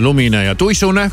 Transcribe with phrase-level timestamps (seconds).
[0.00, 1.10] lumine ja tuisune.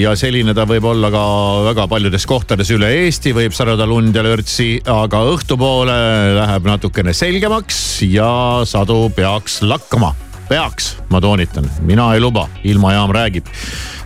[0.00, 1.24] ja selline ta võib olla ka
[1.68, 5.94] väga paljudes kohtades üle Eesti, võib sadada lund ja lörtsi, aga õhtupoole
[6.40, 10.14] läheb natukene selgemaks ja sadu peaks lakkama
[10.48, 13.46] peaks, ma toonitan, mina ei luba, ilmajaam räägib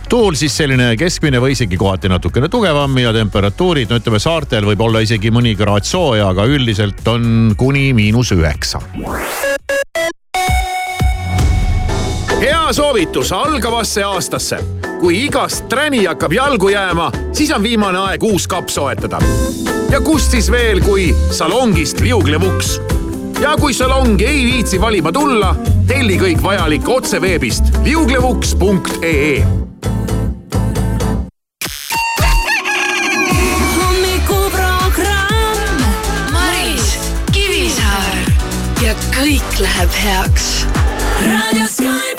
[0.09, 4.81] tuul siis selline keskmine või isegi kohati natukene tugevam ja temperatuurid, no ütleme saartel võib
[4.81, 8.81] olla isegi mõni kraad sooja, aga üldiselt on kuni miinus üheksa.
[12.69, 14.57] Hea soovitus algavasse aastasse.
[14.99, 19.19] kui igast träni hakkab jalgu jääma, siis on viimane aeg uus kapp soetada.
[19.89, 22.81] ja kust siis veel, kui salongist liuglev uks
[23.41, 25.55] ja kui salongi ei viitsi valima tulla,
[25.87, 29.45] telli kõik vajalik otse veebist liuglevuks.ee
[39.19, 40.45] kõik läheb heaks.
[41.25, 42.18] raadio Sky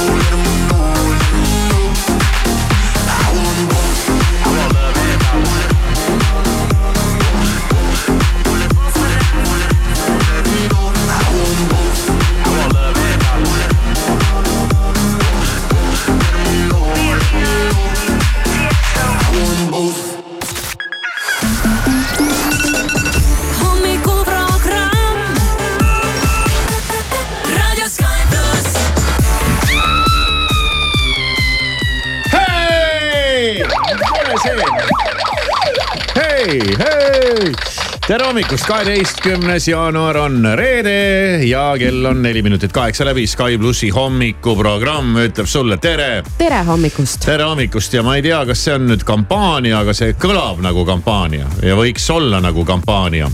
[38.11, 43.23] Tere hommikust, kaheteistkümnes jaanuar on reede ja kell on neli minutit kaheksa läbi.
[43.27, 46.23] Sky plussi hommikuprogramm ütleb sulle tere.
[46.37, 47.23] tere hommikust.
[47.25, 50.83] tere hommikust ja ma ei tea, kas see on nüüd kampaania, aga see kõlab nagu
[50.85, 53.31] kampaania ja võiks olla nagu kampaania.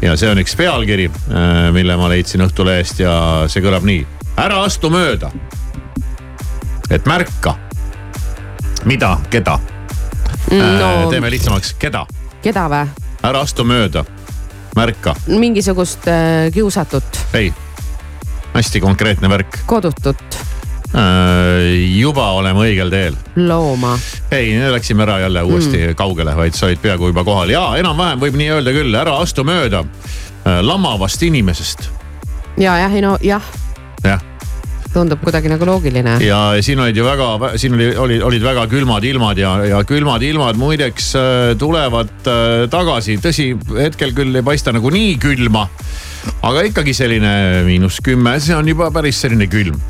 [0.00, 1.10] ja see on üks pealkiri,
[1.76, 3.14] mille ma leidsin Õhtulehest ja
[3.52, 4.06] see kõlab nii.
[4.40, 5.34] ära astu mööda.
[6.88, 7.58] et märka.
[8.84, 9.60] mida, keda?
[10.48, 12.06] no teeme lihtsamaks, keda?
[12.40, 12.86] keda vä?
[13.24, 14.04] ära astu mööda,
[14.76, 15.14] märka.
[15.26, 17.52] mingisugust äh, kiusatut, ei,
[18.54, 19.58] hästi konkreetne värk.
[19.66, 20.38] kodutut,
[21.98, 23.96] juba oleme õigel teel looma.
[24.30, 25.94] ei, läksime ära jälle uuesti mm.
[25.98, 29.44] kaugele, vaid sa olid peaaegu juba kohal ja enam-vähem võib nii öelda küll, ära astu
[29.44, 31.88] mööda äh, lamavast inimesest.
[32.58, 33.42] ja jah, ei no jah,
[34.04, 34.22] jah,
[34.94, 36.16] tundub kuidagi nagu loogiline.
[36.24, 40.22] ja siin olid ju väga, siin oli, olid, olid väga külmad ilmad ja, ja külmad
[40.22, 41.26] ilmad muideks äh,
[41.58, 45.66] tulevad äh, tagasi, tõsi, hetkel küll ei paista nagu nii külma.
[46.44, 47.34] aga ikkagi selline
[47.66, 49.80] miinus kümme, see on juba päris selline külm.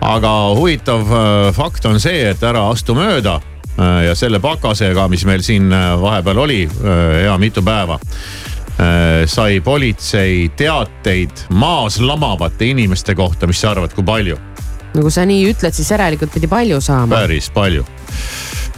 [0.00, 3.40] aga huvitav äh, fakt on see, et ära astu mööda
[3.76, 5.68] ja selle pakasega, mis meil siin
[6.00, 7.98] vahepeal oli hea mitu päeva
[9.26, 14.36] sai politsei teateid maas lamavate inimeste kohta, mis sa arvad, kui palju?
[14.96, 17.16] no kui sa nii ütled, siis järelikult pidi palju saama.
[17.16, 17.84] päris palju.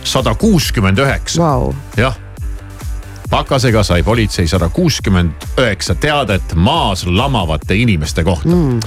[0.04, 1.50] sada kuuskümmend üheksa,
[1.96, 2.16] jah.
[3.30, 8.80] pakasega sai politsei sada kuuskümmend üheksa teadet maas lamavate inimeste kohta mm..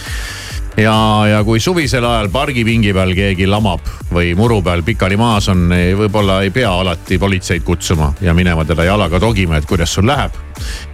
[0.78, 0.96] ja,
[1.28, 5.68] ja kui suvisel ajal pargipingi peal keegi lamab või muru peal pikali maas on,
[6.00, 10.32] võib-olla ei pea alati politseid kutsuma ja minema teda jalaga togima, et kuidas sul läheb.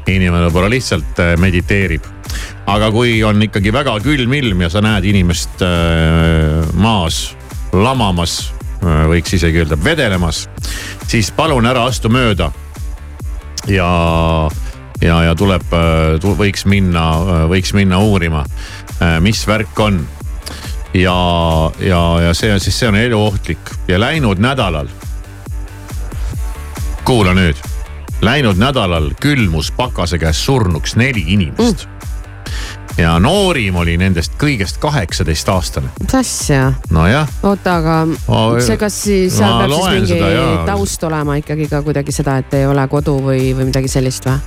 [0.08, 2.04] inimene võib-olla lihtsalt äh, mediteerib.
[2.66, 7.38] aga kui on ikkagi väga külm ilm ja sa näed inimest äh, maas
[7.74, 10.48] lamamas, võiks isegi öelda vedelemas,
[11.08, 12.52] siis palun ära astu mööda
[13.68, 13.90] ja,
[15.02, 15.66] ja, ja tuleb,
[16.24, 17.06] võiks minna,
[17.52, 18.46] võiks minna uurima,
[19.22, 20.08] mis värk on.
[20.94, 21.18] ja,
[21.80, 24.88] ja, ja see on siis, see on eluohtlik ja läinud nädalal.
[27.06, 27.60] kuula nüüd,
[28.22, 32.98] läinud nädalal külmus pakase käes surnuks neli inimest mm..
[32.98, 36.72] ja noorim oli nendest kõigest kaheksateist aastane, mis asja?
[36.90, 40.66] nojah oota, aga Ma- see, kas siis seal peab siis mingi seda, jaa.
[40.66, 44.40] taust olema ikkagi ka kuidagi seda, et ei ole kodu või, või midagi sellist või?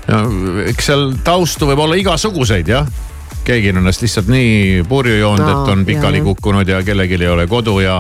[0.67, 2.91] eks seal taustu võib olla igasuguseid jah.
[3.51, 6.29] Keegi on ennast lihtsalt nii purju joonud No, et on pikali jah.
[6.31, 7.99] kukkunud ja kellelgi ei ole kodu ja,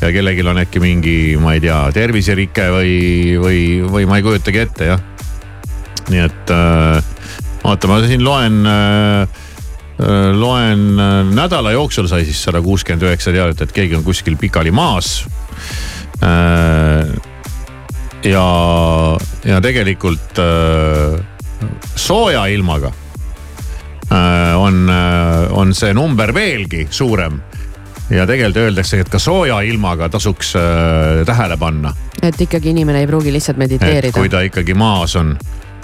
[0.00, 2.94] ja kellelgi on äkki mingi, ma ei tea, terviserike või,
[3.42, 5.04] või, või ma ei kujutagi ette jah.
[6.08, 7.14] nii et äh,
[7.68, 9.40] oota, ma siin loen äh,
[10.00, 14.38] äh, loen äh, nädala jooksul sai siis sada kuuskümmend üheksa teadet, et keegi on kuskil
[14.40, 15.18] pikali maas
[16.22, 17.12] äh,
[18.24, 18.46] ja,
[19.44, 20.40] ja tegelikult
[21.98, 22.94] sooja ilmaga
[24.56, 24.90] on,
[25.50, 27.40] on see number veelgi suurem.
[28.10, 30.62] ja tegelikult öeldakse, et ka sooja ilmaga tasuks äh,
[31.28, 34.28] tähele panna, et ikkagi inimene ei pruugi lihtsalt mediteerida kui.
[34.32, 35.36] ta ikkagi maas on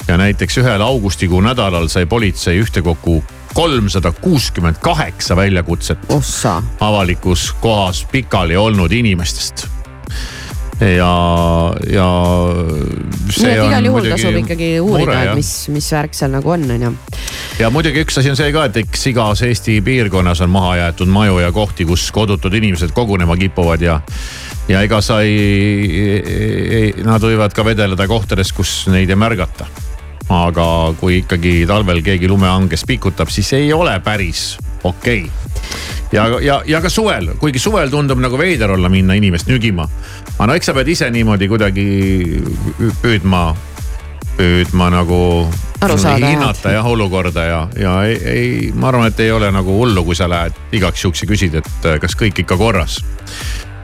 [0.09, 3.23] ja näiteks ühel augustikuu nädalal sai politsei ühtekokku
[3.55, 9.69] kolmsada kuuskümmend kaheksa väljakutset ossa, avalikus kohas pikali olnud inimestest.
[10.81, 12.07] ja, ja
[12.55, 16.67] nii et on igal juhul tasub ikkagi uurida et mis, mis värk seal nagu on,
[16.75, 16.93] on ju.
[17.63, 21.11] ja muidugi üks asi on see ka, et eks igas Eesti piirkonnas on maha jäetud
[21.15, 24.01] maju ja kohti, kus kodutud inimesed kogunema kipuvad ja.
[24.69, 29.71] ja ega sa ei, ei, nad võivad ka vedeleda kohtades, kus neid ei märgata.
[30.35, 30.69] aga
[30.99, 34.55] kui ikkagi talvel keegi lumehanges pikutab, siis ei ole päris
[34.85, 35.31] okei okay.
[36.13, 39.89] ja, ja, ja ka suvel, kuigi suvel tundub nagu veider olla minna inimest nügima.
[40.37, 41.87] aga no eks sa pead ise niimoodi kuidagi
[43.03, 43.45] püüdma,
[44.37, 45.21] püüdma nagu
[45.97, 50.05] saada, hinnata jah olukorda ja, ja ei, ei, ma arvan, et ei ole nagu hullu,
[50.05, 53.01] kui sa lähed igaks juhuks ja küsid, et äh, kas kõik ikka korras.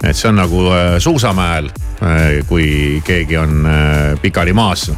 [0.03, 1.69] et see on nagu äh, suusamäel,
[2.49, 4.89] kui keegi on äh, pikali maas,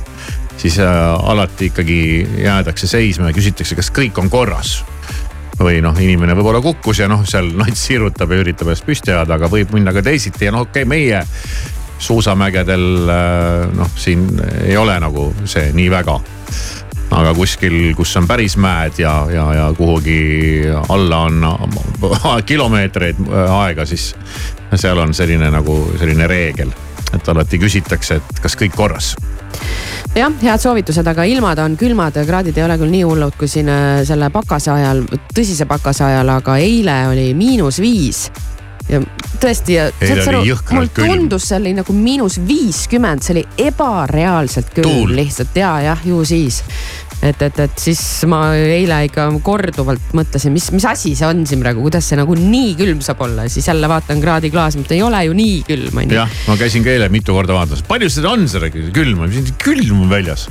[0.57, 4.83] siis äh, alati ikkagi jäädakse seisma ja küsitakse, kas kõik on korras
[5.61, 9.37] või noh, inimene võib-olla kukkus ja noh, seal nats sirutab ja üritab ennast püsti ajada,
[9.37, 11.23] aga võib minna ka teisiti ja noh, okei okay,, meie
[12.03, 14.27] suusamägedel äh, noh, siin
[14.65, 16.19] ei ole nagu see nii väga.
[17.13, 21.45] aga kuskil, kus on päris mäed ja, ja, ja kuhugi alla on
[22.51, 24.15] kilomeetreid äh, aega, siis
[24.75, 26.73] seal on selline nagu selline reegel,
[27.13, 29.13] et alati küsitakse, et kas kõik korras
[30.17, 33.71] jah, head soovitused, aga ilmad on külmad, kraadid ei ole küll nii hullud kui siin
[33.73, 35.05] äh, selle pakase ajal,
[35.35, 38.27] tõsise pakase ajal, aga eile oli miinus viis.
[38.91, 39.01] ja
[39.41, 45.15] tõesti, Eile oli jõhkralt mul tundus, see oli nagu miinus viiskümmend, see oli ebareaalselt külm
[45.17, 46.63] lihtsalt ja, jah, ju siis.
[47.23, 48.01] et, et, et siis
[48.31, 52.35] ma eile ikka korduvalt mõtlesin, mis, mis asi see on siin praegu, kuidas see nagu
[52.39, 56.11] nii külm saab olla, siis jälle vaatan kraadiklaasi, mõtlen ei ole ju nii külm on
[56.11, 56.19] ju.
[56.19, 59.29] jah, ma käisin ka eile mitu korda vaatamas, palju seda on seda külma,
[59.63, 60.49] külm on väljas.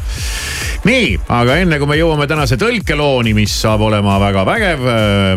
[0.87, 1.09] nii,
[1.41, 4.87] aga enne kui me jõuame tänase tõlkelooni, mis saab olema väga vägev,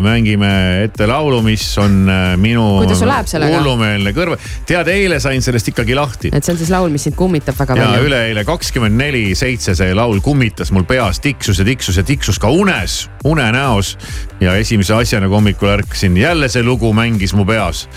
[0.05, 0.53] mängime
[0.85, 4.39] ette laulu, mis on äh, minu hullumeelne kõrv.
[4.67, 6.31] tead, eile sain sellest ikkagi lahti.
[6.31, 8.07] et see on siis laul, mis sind kummitab väga ja palju.
[8.07, 12.49] üleeile kakskümmend neli seitse see laul kummitas mul peast tiksus ja tiksus ja tiksus ka
[12.53, 13.95] unes, unenäos.
[14.39, 17.87] ja esimese asjana, kui hommikul ärkasin, jälle see lugu mängis mu peas.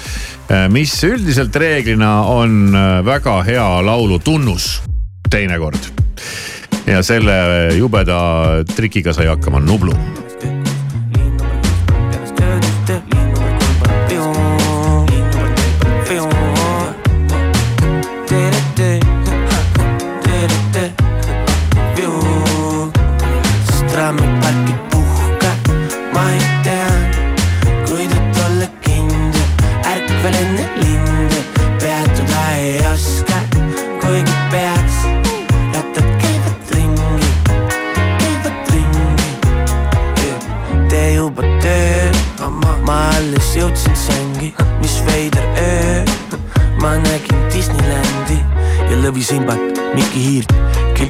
[0.72, 2.72] mis üldiselt reeglina on
[3.04, 4.78] väga hea laulu tunnus
[5.30, 5.92] teinekord.
[6.86, 8.18] ja selle jubeda
[8.76, 9.92] trikiga sai hakkama Nublu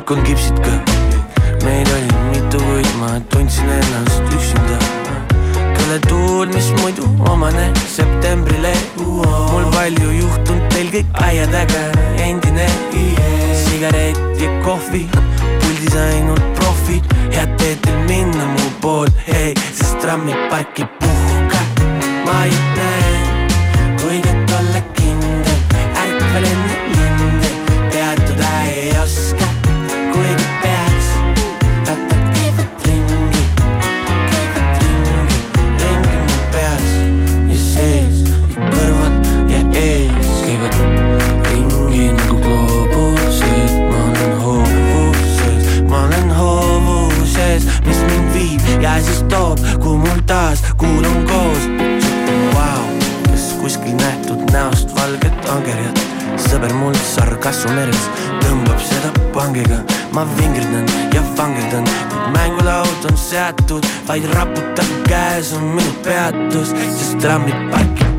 [0.09, 0.58] con Gipsy
[63.49, 68.18] seatud, vaid raputab käes on minu peatus, sest trammipark ei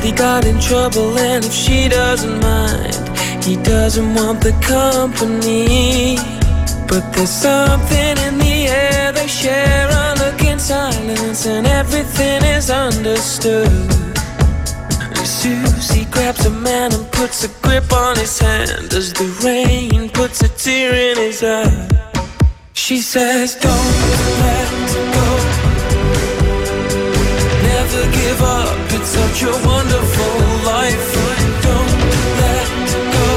[0.00, 6.16] that he got in trouble, and if she doesn't mind, he doesn't want the company.
[6.88, 12.70] But there's something in the air they share, a look in silence, and everything is
[12.70, 13.70] understood.
[15.24, 20.42] Susie grabs a man and puts a grip on his hand as the rain puts
[20.42, 21.88] a tear in his eye.
[22.72, 24.59] She says, Don't
[28.30, 28.68] give up.
[28.96, 30.36] It's such a wonderful
[30.72, 31.08] life.
[31.66, 31.94] Don't
[32.42, 32.68] let
[33.14, 33.28] go.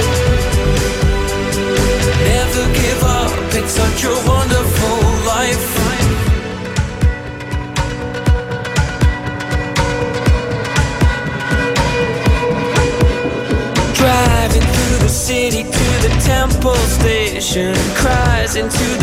[2.29, 3.33] Never give up.
[3.59, 4.99] It's such a wonderful
[5.33, 5.69] life.
[13.99, 18.87] Driving through the city to the temple station, cries into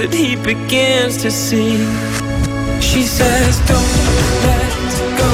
[0.00, 1.76] that he begins to see.
[2.80, 3.94] She says, Don't
[4.48, 4.72] let
[5.20, 5.32] go.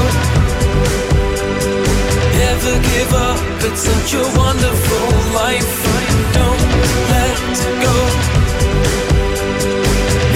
[2.42, 3.38] Never give up.
[3.66, 5.08] It's such a wonderful
[5.38, 5.74] life.
[6.38, 6.62] Don't
[7.14, 7.38] let
[7.86, 7.96] go.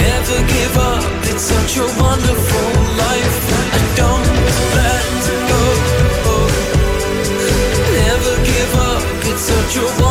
[0.05, 1.03] Never give up.
[1.31, 2.71] It's such a wonderful
[3.03, 3.37] life.
[3.99, 4.27] Don't
[4.79, 5.05] let
[5.51, 5.63] go.
[7.99, 9.03] Never give up.
[9.29, 10.10] It's such a wonderful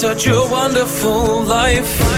[0.00, 2.09] such a wonderful life.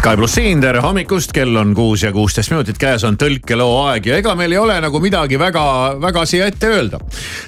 [0.00, 4.06] Sky pluss siin, tere hommikust, kell on kuus ja kuusteist minutit, käes on tõlkeloo aeg
[4.08, 5.64] ja ega meil ei ole nagu midagi väga,
[6.00, 7.02] väga siia ette öelda.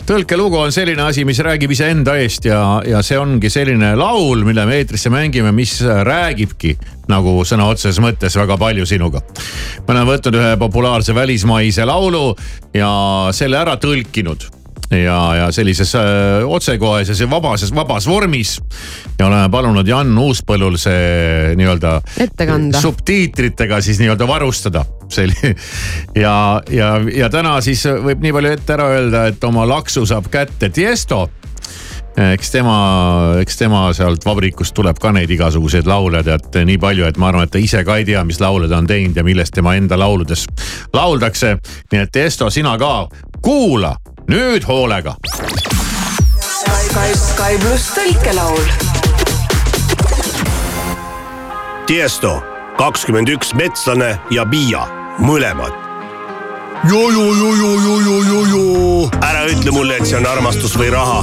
[0.05, 4.69] tõlkelugu on selline asi, mis räägib iseenda eest ja, ja see ongi selline laul, mille
[4.69, 6.77] me eetrisse mängime, mis räägibki
[7.09, 9.25] nagu sõna otseses mõttes väga palju sinuga.
[9.89, 12.35] me oleme võtnud ühe populaarse välismaise laulu
[12.77, 12.93] ja
[13.33, 14.62] selle ära tõlkinud
[14.93, 18.61] ja, ja sellises öö, otsekoheses ja vabases, vabas vormis.
[19.19, 22.01] ja oleme palunud Jan Uuspõllul see nii-öelda.
[22.81, 24.85] Subtiitritega siis nii-öelda varustada.
[25.09, 25.57] selli-
[26.25, 30.31] ja, ja, ja täna siis võib nii palju ette ära öelda, et oma laksu saab
[30.33, 31.29] kätte Tiesto
[32.17, 32.77] eks tema,
[33.41, 37.49] eks tema sealt vabrikust tuleb ka neid igasuguseid laule tead nii palju, et ma arvan,
[37.49, 39.99] et ta ise ka ei tea, mis laule ta on teinud ja millest tema enda
[39.99, 40.45] lauludes
[40.93, 41.57] lauldakse.
[41.93, 43.09] nii et Esto, sina ka
[43.43, 43.97] kuula
[44.33, 45.12] nüüd hoolega.
[46.40, 48.71] Sky, Sky, Sky pluss tõlkelaul.
[51.90, 52.38] Tiesto,
[52.79, 54.87] kakskümmend üks metslane ja Piia,
[55.21, 55.77] mõlemad.
[59.21, 61.21] ära ütle mulle, et see on armastus või raha.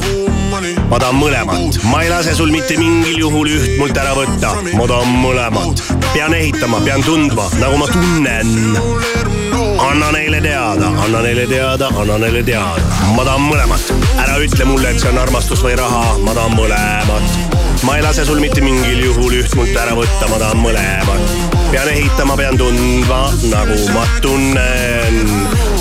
[0.90, 4.86] ma tahan mõlemat, ma ei lase sul mitte mingil juhul üht mult ära võtta, ma
[4.86, 5.86] tahan mõlemat.
[6.14, 9.39] pean ehitama, pean tundma, nagu ma tunnen.
[9.80, 12.82] Anna neile teada, anna neile teada, anna neile teada,
[13.16, 13.92] ma tahan mõlemat.
[14.18, 17.38] ära ütle mulle, et see on armastus või raha, ma tahan mõlemat.
[17.84, 21.36] ma ei lase sul mitte mingil juhul üht mult ära võtta, ma tahan mõlemat.
[21.72, 25.22] pean ehitama, pean tundma, nagu ma tunnen.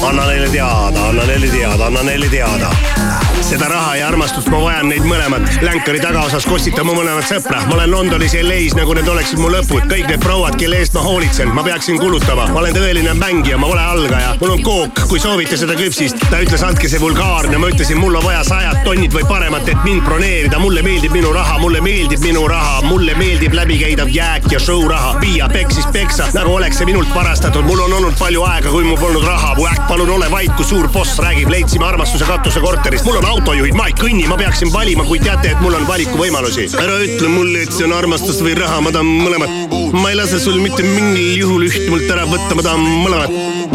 [0.02, 4.88] anna neile teada, anna neile teada, anna neile teada seda raha ja armastust ma vajan
[4.90, 5.44] neid mõlemat.
[5.62, 7.60] länkari tagaosas kostitan mu mõlemat sõpra.
[7.68, 9.84] ma olen Londonis LA-s nagu need oleksid mu lõpud.
[9.90, 12.48] kõik need prouad, kelle eest ma hoolitsen, ma peaksin kulutama.
[12.52, 14.34] ma olen tõeline mängija, ma pole algaja.
[14.40, 16.18] mul on kook, kui soovite seda küpsist.
[16.30, 19.84] ta ütles, andke see vulgaarne, ma ütlesin, mul on vaja sajad tonnid või paremat, et
[19.84, 20.58] mind broneerida.
[20.58, 25.14] mulle meeldib minu raha, mulle meeldib minu raha, mulle meeldib läbikäidav jääk ja show raha.
[25.20, 27.64] Piia peksis peksa, nagu oleks see minult varastatud.
[27.64, 29.54] mul on olnud palju aega, kui mul polnud raha.
[29.68, 33.04] Äkk palun ole vait, kui suur boss räägib, leidsime armastuse katuse korterist.
[33.04, 36.68] mul on autojuhid, ma ei kõnni, ma peaksin valima, kui teate, et mul on valikuvõimalusi.
[36.80, 39.76] ära ütle mulle, et see on armastus või raha, ma tahan mõlemat.
[39.92, 43.30] ma ei lase sul mitte mingil juhul üht mult ära võtta, ma tahan mõlemat.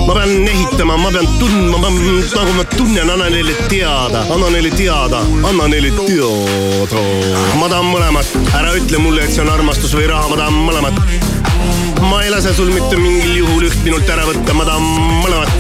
[0.08, 4.74] ma pean ehitama, ma pean tundma, ma, nagu ma tunnen, anna neile teada, anna neile
[4.76, 7.06] teada, anna neile teada.
[7.60, 11.53] ma tahan mõlemat, ära ütle mulle, et see on armastus või raha, ma tahan mõlemat
[12.10, 14.84] ma ei lase sul mitte mingil juhul üht minult ära võtta, ma tahan
[15.24, 15.52] mõlemat.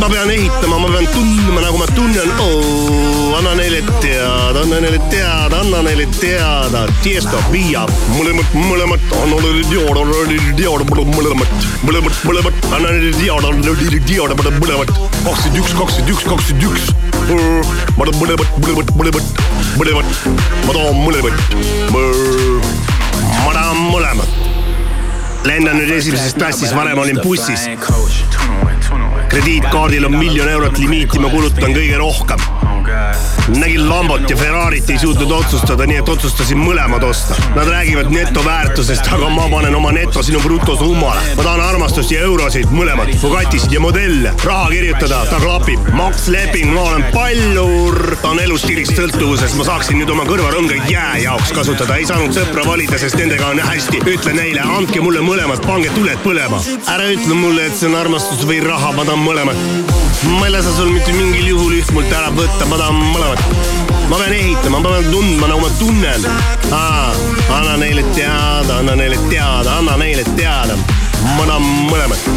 [0.00, 3.36] ma pean ehitama, ma pean tundma, nagu ma tunnen oh,.
[3.38, 6.84] anna neile teada, anna neile teada, anna neile teada.
[7.02, 13.12] Tiesto, Piia, mõlemat, mõlemat, anna neile teada, anna neile teada, mõlemat, mõlemat, mõlemat, anna neile
[13.18, 14.94] teada, anna neile teada, mõlemat.
[15.24, 16.84] kakskümmend üks, kakskümmend üks, kakskümmend üks.
[17.98, 19.44] ma tahan mõlemat, mõlemat, mõlemat,
[19.82, 20.16] mõlemat,
[20.64, 21.36] ma tahan mõlemat.
[23.44, 24.43] ma tahan mõlemat
[25.44, 27.68] lendan nüüd esimeses klassis, varem olin bussis.
[29.28, 32.73] krediitkaardil on miljon eurot limiiti, ma kulutan kõige rohkem.
[33.48, 37.36] Nägin Lambot ja Ferrarit, ei suutnud otsustada, nii et otsustasin mõlemad osta.
[37.54, 41.20] Nad räägivad netoväärtusest, aga ma panen oma neto sinu brutosummale.
[41.36, 45.80] ma tahan armastust ja eurosid, mõlemad, Bugatisid ja modelle, raha kirjutada, ta klapib.
[45.92, 51.18] Max Leping, ma olen pallur, ta on elustiilist sõltuvuses, ma saaksin nüüd oma kõrvarõngaid jää
[51.24, 54.02] jaoks kasutada, ei saanud sõpra valida, sest nendega on hästi.
[54.14, 56.60] ütle neile, andke mulle mõlemad, pange tuled põlema.
[56.88, 60.13] ära ütle mulle, et see on armastus või raha, ma tahan mõlemat.
[60.28, 63.40] Ma ei lase sul mitte mingil juhul üht mult ära võtta, ma tahan mõlemat.
[64.08, 66.26] ma pean ehitama, ma pean tundma, nagu ma tunnen.
[67.58, 70.76] anna neile teada, anna neile teada, anna neile teada.
[71.36, 72.28] ma tahan mõlemat,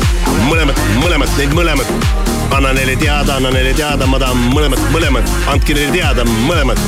[0.50, 2.26] mõlemat, mõlemat, neid mõlemat
[2.58, 6.80] anna neile teada, anna neile teada, ma tahan mõlemat, mõlemat, andke neile teada, mõlemat,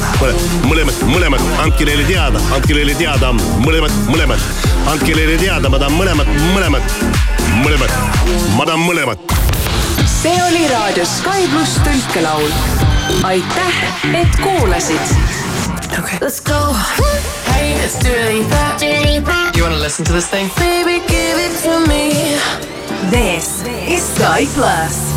[0.66, 3.34] mõlemat, mõlemat, andke neile teada, andke neile teada,
[3.66, 4.48] mõlemat, mõlemat,
[4.94, 6.96] andke neile teada, ma tahan mõlemat, mõlemat,
[7.60, 8.00] mõlemat,
[8.56, 9.39] ma tahan mõlemat.
[10.22, 12.52] See oli raadio Sky pluss tõlkelaul.
[13.24, 13.78] aitäh,
[14.14, 15.16] et kuulasid.
[16.00, 16.18] Okay.
[16.22, 16.76] Let's go.
[17.54, 19.52] Hey, it's Dua Lipa.
[19.56, 20.50] You wanna listen to this thing?
[20.58, 22.36] Baby, give it to me.
[23.10, 25.09] This is Sky Plus.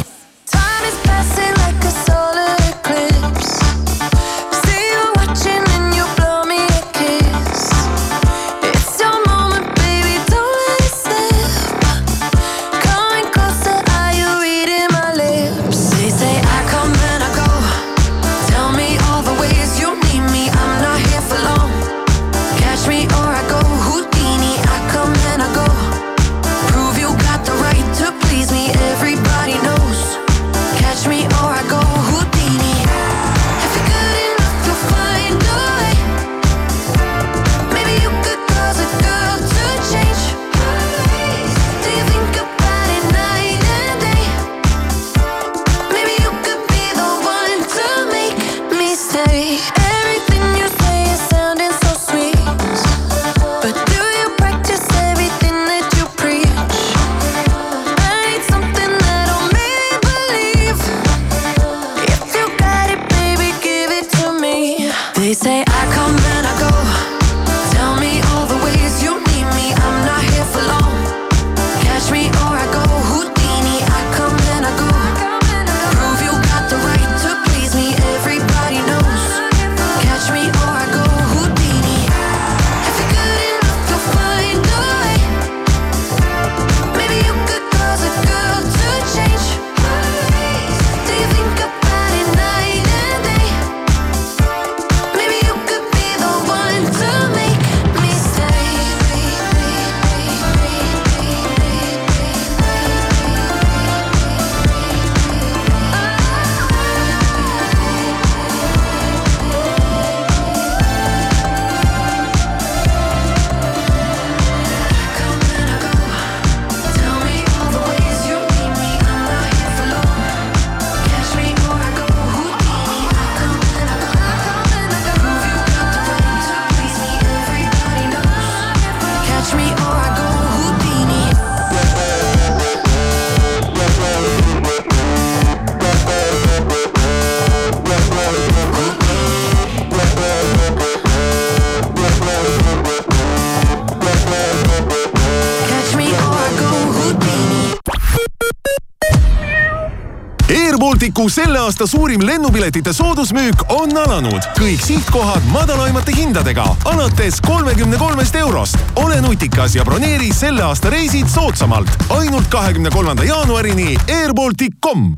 [151.23, 154.43] Airbalticu selle aasta suurim lennupiletite soodusmüük on alanud.
[154.59, 158.77] kõik sihtkohad madalaimate hindadega alates kolmekümne kolmest eurost.
[158.97, 161.89] ole nutikas ja broneeri selle aasta reisid soodsamalt.
[162.09, 165.15] ainult kahekümne kolmanda jaanuarini airbaltic.com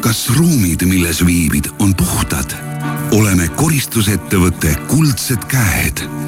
[0.00, 2.54] kas ruumid, milles viibid, on puhtad?
[3.12, 6.27] oleme koristusettevõte Kuldsed Käed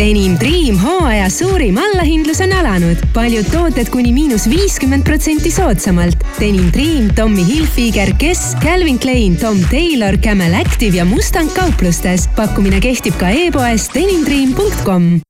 [0.00, 2.96] Denim Dream hooaja suurim allahindlus on alanud.
[3.14, 6.20] paljud tooted kuni miinus viiskümmend protsenti soodsamalt.
[6.40, 12.28] Denim Dream, Tommy Hilfiger, Guess, Calvin Klein, Tom Taylor, Camel Active ja Mustang kauplustes.
[12.36, 15.20] pakkumine kehtib ka e-poes denimdream.com.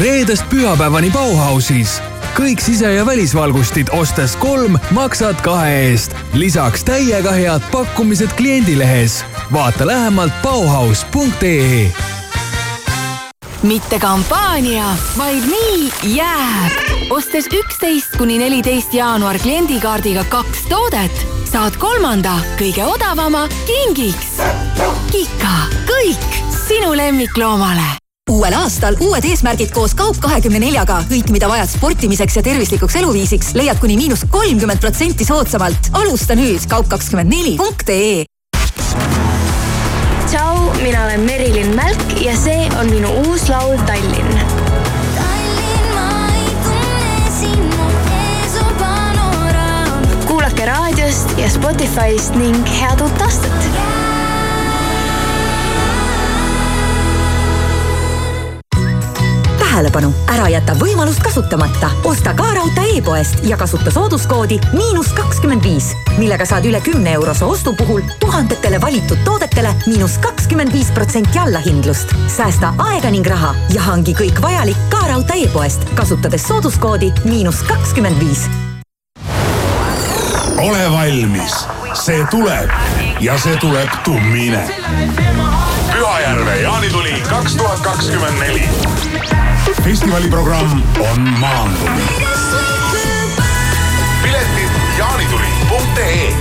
[0.00, 2.02] reedest pühapäevani Bauhausis
[2.36, 6.12] kõik sise- ja välisvalgustid ostes kolm, maksad kahe eest.
[6.34, 9.24] lisaks täiega head pakkumised kliendilehes.
[9.52, 12.17] vaata lähemalt Bauhaus.ee
[13.62, 14.86] mitte kampaania,
[15.18, 16.72] vaid nii jääb.
[17.10, 24.42] ostes üksteist kuni neliteist jaanuar kliendikaardiga kaks toodet, saad kolmanda, kõige odavama kingiks.
[25.10, 25.56] Kika,
[25.88, 31.00] kõik sinu lemmikloomale uuel aastal uued eesmärgid koos Kaup kahekümne neljaga.
[31.10, 35.90] kõik, mida vajad sportimiseks ja tervislikuks eluviisiks, leiad kuni miinus kolmkümmend protsenti soodsamalt.
[35.92, 38.24] alusta nüüd kaup kakskümmend neli punkt ee.
[40.88, 44.38] Mina olen Merilin Mälk ja see on minu uus laul Tallinn.
[50.26, 54.07] kuulake raadiost ja Spotify'st ning head uut aastat.
[59.78, 61.90] Tähelepanu ära jäta võimalust kasutamata.
[62.04, 67.44] osta ka raudtee e-poest ja kasuta sooduskoodi miinus kakskümmend viis, millega saad üle kümne eurose
[67.44, 72.10] ostu puhul tuhandetele valitud toodetele miinus kakskümmend viis protsenti allahindlust.
[72.36, 78.18] säästa aega ning raha ja hangi kõik vajalik ka raudtee e-poest, kasutades sooduskoodi miinus kakskümmend
[78.18, 78.48] viis
[80.58, 81.54] ole valmis,
[81.94, 82.70] see tuleb
[83.20, 84.64] ja see tuleb tummine.
[85.92, 89.47] Pühajärve jaanituli kaks tuhat kakskümmend neli.
[89.74, 92.00] Festivali programm on maandunud.
[94.22, 96.34] piletid jaanituli.ee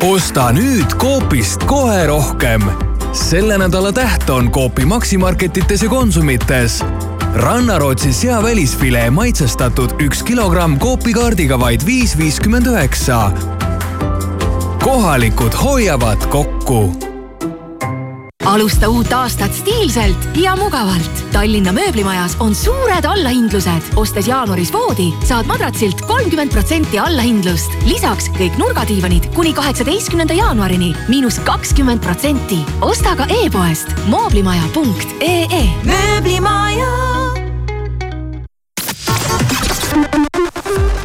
[0.00, 2.62] osta nüüd Coopist kohe rohkem.
[3.12, 6.84] selle nädala täht on Coopi Maximarketites ja Konsumites
[7.34, 13.30] rannarootsi sea välisfilee maitsestatud üks kilogramm Coopi kaardiga vaid viis viiskümmend üheksa.
[14.84, 17.08] kohalikud hoiavad kokku
[18.48, 21.24] alusta uut aastat stiilselt ja mugavalt.
[21.32, 23.92] Tallinna mööblimajas on suured allahindlused.
[23.96, 27.72] ostes jaanuaris voodi, saad madratsilt kolmkümmend protsenti allahindlust.
[27.84, 32.64] lisaks kõik nurgadiivanid kuni kaheksateistkümnenda jaanuarini miinus kakskümmend protsenti.
[32.80, 35.64] osta ka e-poest mooblimaja.ee.
[35.84, 37.27] mööblimaja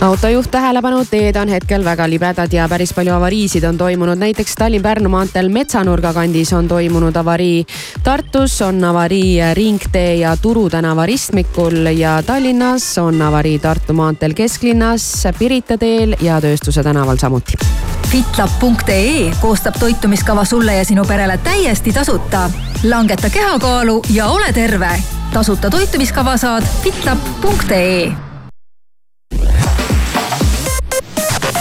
[0.03, 5.09] autojuht tähelepanu, teed on hetkel väga libedad ja päris palju avariisid on toimunud, näiteks Tallinn-Pärnu
[5.09, 7.63] maanteel Metsanurga kandis on toimunud avarii.
[8.03, 15.27] Tartus on avarii Ringtee ja Turu tänava ristmikul ja Tallinnas on avarii Tartu maanteel kesklinnas,
[15.39, 17.59] Pirita teel ja Tööstuse tänaval samuti
[18.13, 22.49] fitlab.ee koostab toitumiskava sulle ja sinu perele täiesti tasuta.
[22.83, 25.03] langeta kehakaalu ja ole terve.
[25.33, 28.32] tasuta toitumiskava saad fitlab.ee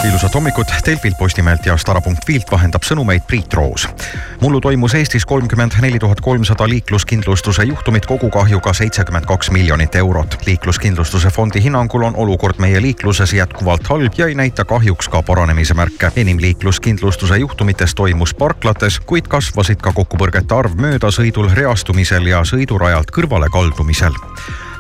[0.05, 3.89] ilusat hommikut Delfilt, Postimehelt ja Stara.filt vahendab sõnumeid Priit Roos.
[4.41, 10.39] mullu toimus Eestis kolmkümmend neli tuhat kolmsada liikluskindlustuse juhtumit kogukahjuga seitsekümmend kaks miljonit eurot.
[10.47, 15.75] liikluskindlustuse fondi hinnangul on olukord meie liikluses jätkuvalt halb ja ei näita kahjuks ka paranemise
[15.75, 16.11] märke.
[16.17, 24.13] enim liikluskindlustuse juhtumitest toimus parklates, kuid kasvasid ka kokkupõrgete arv möödasõidul, reastumisel ja sõidurajalt kõrvalekaldumisel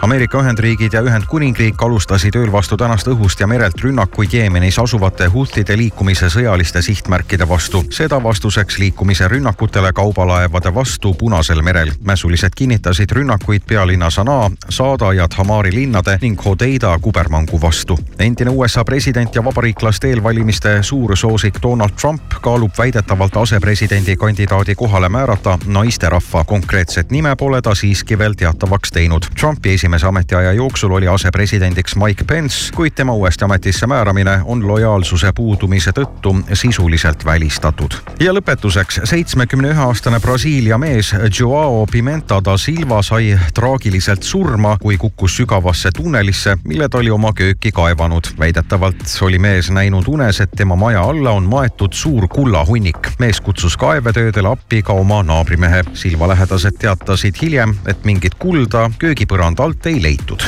[0.02, 5.76] Ameerika Ühendriigid ja Ühendkuningriik alustasid ööl vastu tänast õhust ja merelt rünnakuid Jeemenis asuvate Houthide
[5.78, 7.84] liikumise sõjaliste sihtmärkide vastu.
[7.90, 11.92] seda vastuseks liikumise rünnakutele kaubalaevade vastu Punasel merel.
[12.04, 17.98] mässulised kinnitasid rünnakuid pealinna Sanaa, Saada ja Thamari linnade ning Hodeida kubermangu vastu.
[18.18, 25.08] endine USA president ja vabariiklaste eelvalimiste suur soosik Donald Trump kaalub väidetavalt asepresidendi kandidaadi kohale
[25.08, 26.44] määrata naisterahva.
[26.44, 29.22] konkreetset nime pole ta siiski veel teatavaks teinud.
[29.40, 34.68] Trumpi esimene esimese ametiaja jooksul oli asepresidendiks Mike Pence, kuid tema uuesti ametisse määramine on
[34.68, 37.92] lojaalsuse puudumise tõttu sisuliselt välistatud.
[38.20, 44.96] ja lõpetuseks, seitsmekümne ühe aastane Brasiilia mees Joao Pimenta da Silva sai traagiliselt surma, kui
[44.96, 48.32] kukkus sügavasse tunnelisse, mille ta oli oma kööki kaevanud.
[48.38, 53.12] väidetavalt oli mees näinud unes, et tema maja alla on maetud suur kullahunnik.
[53.18, 55.84] mees kutsus kaevetöödele appi ka oma naabrimehe.
[55.94, 60.42] Silva lähedased teatasid hiljem, et mingit kulda köögipõranda alt ei leitud.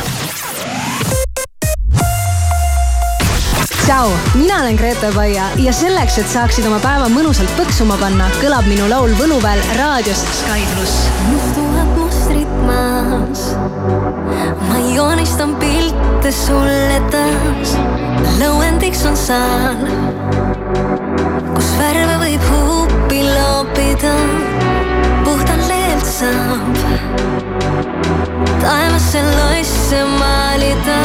[3.84, 8.64] tšau, mina olen Grete Paia ja selleks, et saaksid oma päeva mõnusalt põksuma panna, kõlab
[8.70, 11.08] minu laul Võluväel raadios Sky pluss.
[11.28, 13.44] mustuvad mustrid maas.
[14.68, 17.76] ma joonistan pilte sulle taas.
[18.40, 19.84] lõuendiks on saal,
[21.54, 24.14] kus värve võib huupi loopida.
[25.24, 26.93] puhtalt leelt saab
[28.64, 31.00] taevasse loisse maalida,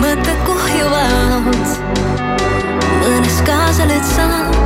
[0.00, 1.66] mõtted kuhjuvad.
[3.02, 4.56] mõnes kaasa nüüd saab.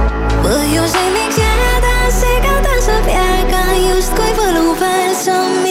[0.44, 5.69] Põhjuseid, miks jääda, segada saab jääga, justkui võlupäev sa minema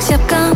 [0.00, 0.49] las homseks jääb ka,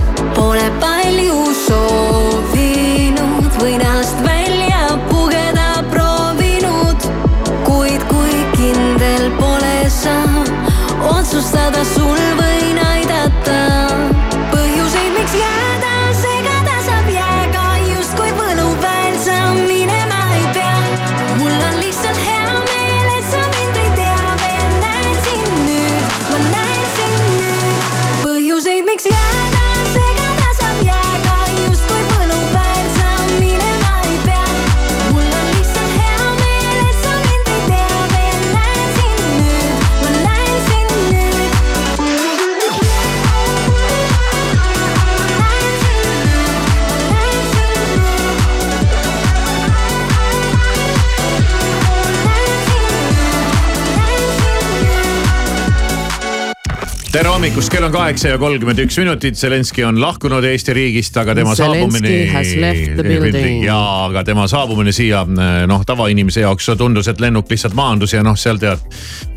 [57.54, 61.52] hommikust, kell on kaheksa ja kolmkümmend üks minutit, Zelenskõi on lahkunud Eesti riigist, aga tema
[61.54, 63.52] Zelensky saabumine.
[63.62, 63.76] ja,
[64.08, 68.58] aga tema saabumine siia noh, tavainimese jaoks tundus, et lennuk lihtsalt maandus ja noh, seal
[68.58, 68.82] tead.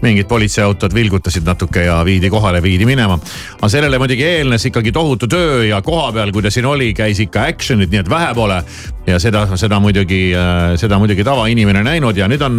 [0.01, 3.19] mingid politseiautod vilgutasid natuke ja viidi kohale, viidi minema.
[3.59, 7.19] aga sellele muidugi eelnes ikkagi tohutu töö ja koha peal, kui ta siin oli, käis
[7.19, 8.63] ikka action'it, nii et vähe pole.
[9.07, 10.31] ja seda, seda muidugi,
[10.75, 12.57] seda muidugi tavainimene näinud ja nüüd on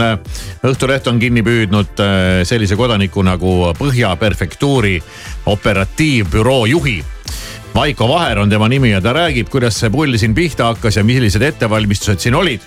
[0.68, 1.98] Õhtuleht on kinni püüdnud
[2.46, 4.96] sellise kodaniku nagu Põhja prefektuuri
[5.48, 7.04] operatiivbüroo juhi.
[7.74, 11.04] Vaiko Vaher on tema nimi ja ta räägib, kuidas see pull siin pihta hakkas ja
[11.04, 12.60] millised ettevalmistused siin olid.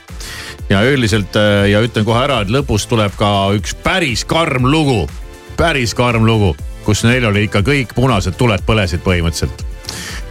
[0.70, 5.10] ja üldiselt äh, ja ütlen kohe ära, et lõpus tuleb ka üks päris karm lugu,
[5.58, 6.54] päris karm lugu,
[6.86, 9.66] kus neil oli ikka kõik punased tuled põlesid põhimõtteliselt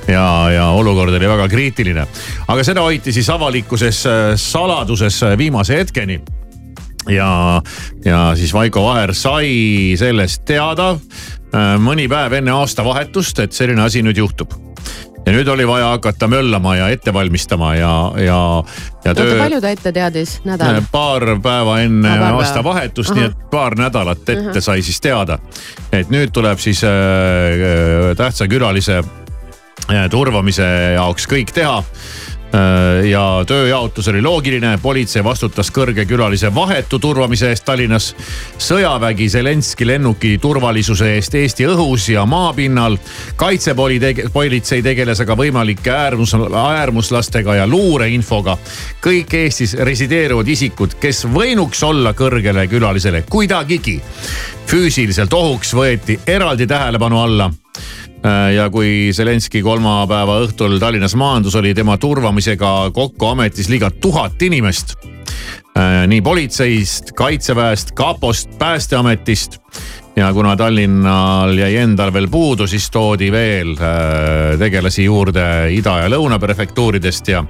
[0.09, 2.07] ja, ja olukord oli väga kriitiline.
[2.49, 6.21] aga seda hoiti siis avalikkuses äh, saladuses viimase hetkeni
[7.09, 7.61] ja,
[8.05, 11.40] ja siis Vaiko Vaher sai sellest teada äh,
[11.83, 14.53] mõni päev enne aastavahetust, et selline asi nüüd juhtub
[15.27, 18.39] ja nüüd oli vaja hakata möllama ja ette valmistama ja, ja,
[19.05, 20.81] ja oota, palju ta ette teadis, nädal?
[20.93, 24.63] paar päeva enne Ah, aastavahetust, nii et paar nädalat ette Ahah.
[24.65, 25.39] sai siis teada.
[25.93, 32.30] et nüüd tuleb siis äh, äh, tähtsa külalise äh, turvamise jaoks kõik teha Äh,
[33.11, 38.15] ja tööjaotus oli loogiline, politsei vastutas kõrge külalise vahetu turvamise eest Tallinnas.
[38.59, 42.99] sõjavägi Zelenski lennuki turvalisuse eest Eesti õhus ja maapinnal.
[43.37, 46.35] kaitsepolitsei tegeles aga võimalike äärmus,
[46.65, 48.59] äärmuslastega ja luureinfoga.
[49.03, 54.01] kõik Eestis resideeruvad isikud, kes võinuks olla kõrgele külalisele kuidagigi
[54.67, 57.70] füüsiliselt ohuks, võeti eraldi tähelepanu alla Äh,
[58.55, 64.97] ja kui Zelenskõi kolmapäeva õhtul Tallinnas maandus, oli tema turvamisega kokku ametis liga tuhat inimest.
[66.07, 69.59] nii politseist, kaitseväest, kapost, päästeametist.
[70.17, 76.11] ja kuna Tallinnal jäi endal veel puudu, siis toodi veel äh, tegelasi juurde ida- ja
[76.11, 77.45] lõunaprefektuuridest ja,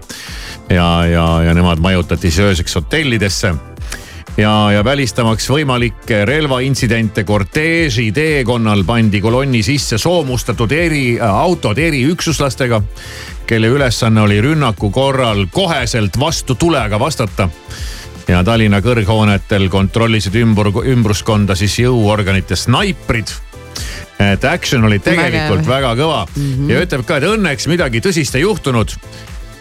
[0.68, 3.54] ja, ja, ja nemad majutati siis ööseks hotellidesse
[4.36, 12.82] ja, ja välistamaks võimalikke relvaintsidente korteeži teekonnal pandi kolonni sisse soomustatud eri äh, eriüksuslastega,
[13.46, 17.48] kelle ülesanne oli rünnaku korral koheselt vastu tulega vastata.
[18.28, 23.32] ja Tallinna kõrghoonetel kontrollisid ümber, ümbruskonda siis jõuorganite snaiprid
[24.20, 25.68] et action oli tegelikult Vägev.
[25.68, 26.70] väga kõva mm -hmm.
[26.70, 28.92] ja ütleb ka, et õnneks midagi tõsist ei juhtunud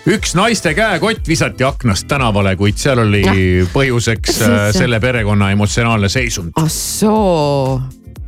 [0.09, 3.23] üks naiste käekott visati aknast tänavale, kuid seal oli
[3.73, 6.53] põhjuseks äh, selle perekonna emotsionaalne seisund.
[6.57, 7.77] Ah soo,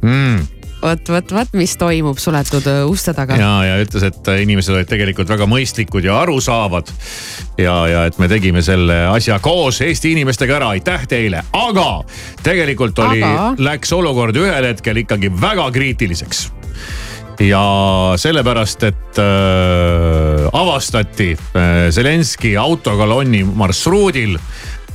[0.01, 0.45] mm..
[0.83, 3.37] vot, vot, vot, mis toimub suletud öö, uste taga.
[3.39, 6.93] ja, ja ütles, et äh, inimesed olid tegelikult väga mõistlikud ja arusaavad.
[7.57, 11.89] ja, ja et me tegime selle asja koos Eesti inimestega ära, aitäh teile, aga
[12.45, 13.53] tegelikult oli, Aga?
[13.57, 16.49] läks olukord ühel hetkel ikkagi väga kriitiliseks
[17.41, 24.37] ja sellepärast, et äh, avastati äh, Zelenskõi autokolonni marsruudil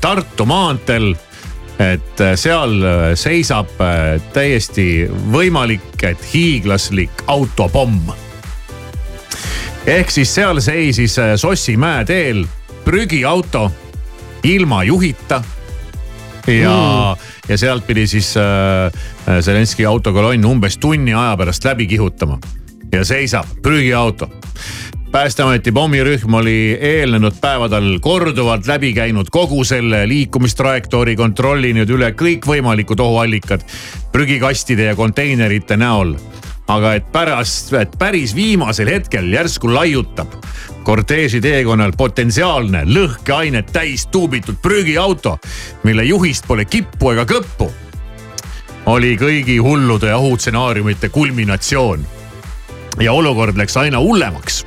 [0.00, 1.14] Tartu maanteel
[1.78, 8.12] et äh, seal äh, seisab äh, täiesti võimalik, et hiiglaslik autopomm.
[9.86, 12.46] ehk siis seal seisis Sossi mäeteel
[12.84, 13.70] prügiauto
[14.42, 15.42] ilma juhita.
[16.46, 18.92] Ja mm., ja sealt pidi siis äh,
[19.40, 22.38] Zelenskõi autokolonn umbes tunni aja pärast läbi kihutama
[22.92, 24.30] ja seisab prügiauto
[25.16, 33.64] päästeameti pommirühm oli eelnenud päevadel korduvalt läbi käinud kogu selle liikumistrajektoori, kontrollinud üle kõikvõimalikud ohuallikad
[34.12, 36.16] prügikastide ja konteinerite näol.
[36.68, 40.34] Aga et pärast, et päris viimasel hetkel järsku laiutab
[40.86, 45.38] korteeži teekonnal potentsiaalne lõhkeainet täis tuubitud prügiauto,
[45.82, 47.70] mille juhist pole kippu ega kõppu.
[48.86, 52.06] oli kõigi hullude ohutsenaariumite kulminatsioon
[53.00, 54.64] ja olukord läks aina hullemaks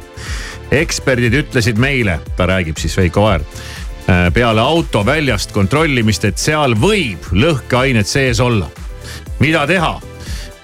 [0.72, 3.44] eksperdid ütlesid meile, ta räägib siis Veiko Vaher,
[4.34, 8.70] peale auto väljast kontrollimist, et seal võib lõhkeainet sees olla.
[9.40, 10.00] mida teha?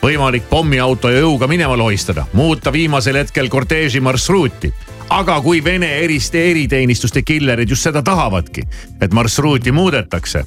[0.05, 4.73] Võimalik pommiauto jõuga minema lohistada, muuta viimasel hetkel korteeži marsruuti.
[5.09, 8.61] aga kui Vene eriste eriteenistuste killerid just seda tahavadki,
[9.01, 10.43] et marsruuti muudetakse,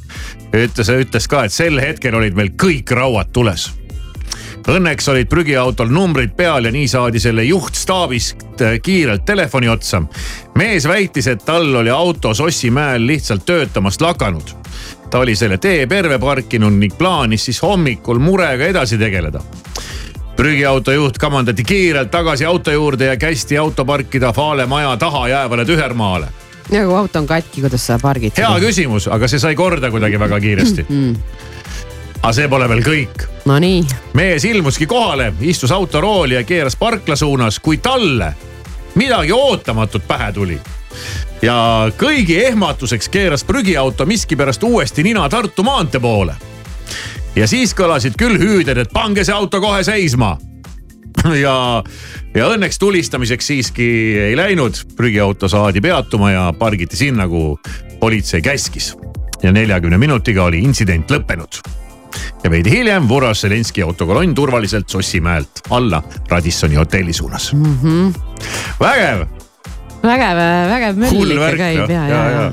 [0.52, 3.70] ütles, ütles ka, et sel hetkel olid meil kõik rauad tules
[4.68, 10.02] Õnneks olid prügiautol numbrid peal ja nii saadi selle juht staabist äh, kiirelt telefoni otsa.
[10.54, 14.52] mees väitis, et tal oli auto Sossimäel lihtsalt töötamast lakanud.
[15.11, 19.40] Ta oli selle tee perve parkinud ning plaanis siis hommikul murega edasi tegeleda.
[20.36, 25.64] prügiauto juht kamandati kiirelt tagasi auto juurde ja kästi auto parkida Fale maja taha jäävale
[25.64, 26.28] tühermaale.
[26.70, 28.32] ja kui auto on katki, kuidas sa pargid?
[28.36, 30.86] hea küsimus, aga see sai korda kuidagi väga kiiresti
[32.22, 37.61] aga see pole veel kõik Nonii, mees ilmuski kohale, istus autorooli ja keeras parkla suunas,
[37.61, 38.34] kui talle
[38.94, 40.61] midagi ootamatut pähe tuli.
[41.43, 46.34] Ja kõigi ehmatuseks keeras prügiauto miskipärast uuesti nina Tartu maantee poole.
[47.36, 50.36] ja siis kõlasid küll hüüded, et pange see auto kohe seisma.
[51.45, 51.82] ja,
[52.34, 53.89] ja õnneks tulistamiseks siiski
[54.28, 57.59] ei läinud, prügiauto saadi peatuma ja pargiti sinna, kuhu
[58.01, 58.97] politsei käskis.
[59.43, 61.61] ja neljakümne minutiga oli intsident lõppenud
[62.45, 67.53] ja veidi hiljem vuras Zelenski autokolonn turvaliselt Sossimäelt alla Radissoni hotelli suunas.
[67.53, 67.78] mm.
[67.82, 68.20] -hmm.
[68.80, 69.26] vägev,
[70.03, 70.42] vägev,
[70.72, 72.53] vägev möll ikka käib ja, ja, ja, ja ja..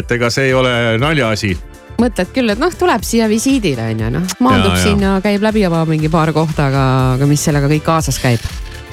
[0.00, 0.72] et ega see ei ole
[1.02, 1.52] naljaasi.
[2.02, 5.64] mõtled küll, et noh, tuleb siia visiidile on ju, noh maandub Ja, sinna, käib läbi
[5.68, 6.84] oma mingi paar kohta, aga,
[7.16, 8.42] aga mis sellega kõik kaasas käib?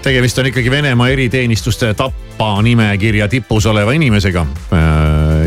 [0.02, 4.46] tegemist on ikkagi Venemaa eriteenistuste tappa nimekirja tipus oleva inimesega.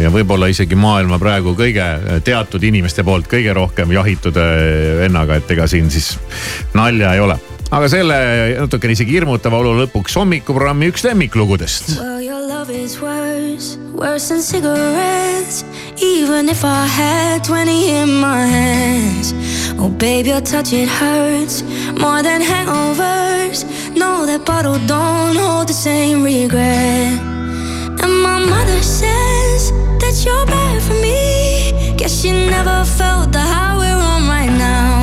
[0.03, 1.87] ja võib-olla isegi maailma praegu kõige
[2.25, 6.17] teatud inimeste poolt kõige rohkem jahitud äh, vennaga, et ega siin siis
[6.75, 7.39] nalja ei ole.
[7.73, 8.17] Aga selle
[8.61, 11.95] natukene isegi hirmutava olu lõpuks hommikuprogrammi üks lemmiklugudest.
[11.97, 15.65] Well, your love is worse, worse than cigarettes.
[15.97, 19.33] Even if I had 20 in my hands.
[19.79, 21.63] Oh, babe, your touch, it hurts
[21.99, 23.65] more than hangovers.
[23.97, 27.19] No, that bottle don't hold the same regret.
[28.03, 31.97] And my mother says that you're bad for me.
[31.97, 35.02] Guess she never felt the high we're on right now.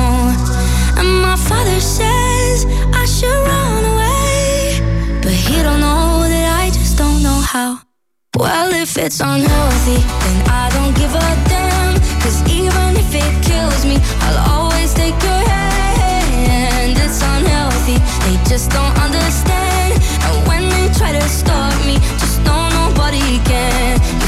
[8.50, 11.94] Well, if it's unhealthy, then I don't give a damn.
[12.20, 16.98] Cause even if it kills me, I'll always take your hand.
[16.98, 20.02] It's unhealthy, they just don't understand.
[20.26, 24.19] And when they try to stop me, just know nobody can.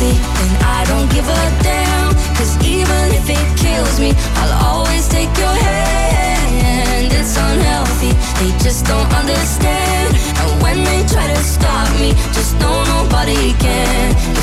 [0.00, 2.14] Then I don't give a damn.
[2.36, 7.12] Cause even if it kills me, I'll always take your hand.
[7.12, 10.16] It's unhealthy, they just don't understand.
[10.40, 14.33] And when they try to stop me, just know nobody can.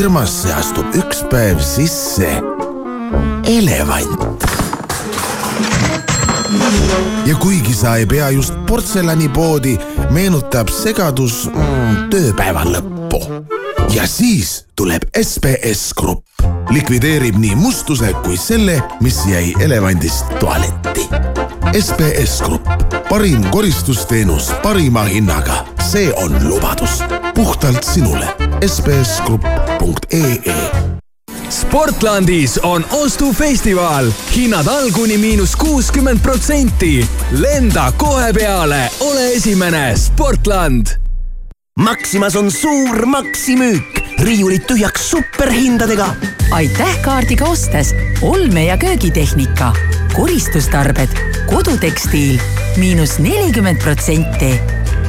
[0.00, 2.28] Firmasse astub üks päev sisse
[3.44, 4.44] elevant.
[7.26, 9.74] ja kuigi sa ei pea just portselanipoodi,
[10.16, 13.20] meenutab segadus mm, tööpäeva lõppu.
[13.92, 16.24] ja siis tuleb SBS Grupp,
[16.72, 21.10] likvideerib nii mustuse kui selle, mis jäi elevandist tualetti.
[21.76, 22.72] SBS Grupp,
[23.10, 27.02] parim koristusteenus parima hinnaga, see on lubadus
[27.36, 28.32] puhtalt sinule.
[29.80, 30.54] sbsgrupp.ee
[31.50, 37.08] Sportlandis on ostufestival, hinnad all kuni miinus kuuskümmend protsenti.
[37.30, 40.86] lenda kohe peale, ole esimene, Sportland.
[41.78, 46.14] Maximas on suur maksimüük, riiulid tühjaks superhindadega.
[46.50, 47.94] aitäh kaardiga ostes!
[48.22, 49.72] Olme- ja köögitehnika,
[50.12, 51.08] koristustarbed,
[51.46, 52.40] kodutekstiil.
[52.76, 54.60] Miinus nelikümmend protsenti.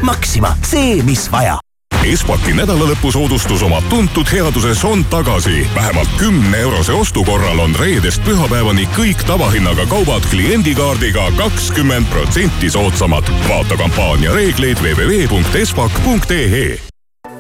[0.02, 1.60] Maxima, see, mis vaja
[2.06, 5.68] Espaki nädalalõpusoodustus oma tuntud headuses on tagasi.
[5.76, 13.24] vähemalt kümne eurose ostu korral on reedest pühapäevani kõik tavahinnaga kaubad kliendikaardiga kakskümmend protsenti soodsamad.
[13.50, 16.91] vaata kampaania reegleid www.espak.ee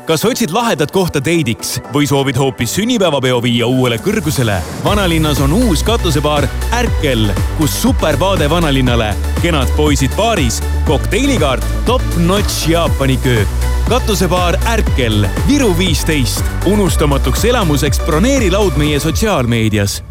[0.05, 4.57] kas otsid lahedat kohta deidiks või soovid hoopis sünnipäevapeo viia uuele kõrgusele?
[4.83, 13.47] vanalinnas on uus katusebaar Ärkel, kus supervaade vanalinnale, kenad poisid baaris, kokteilikaart, top-notch Jaapani köök.
[13.89, 16.43] katusebaar Ärkel, Viru viisteist.
[16.65, 20.01] unustamatuks elamuseks broneeri laud meie sotsiaalmeedias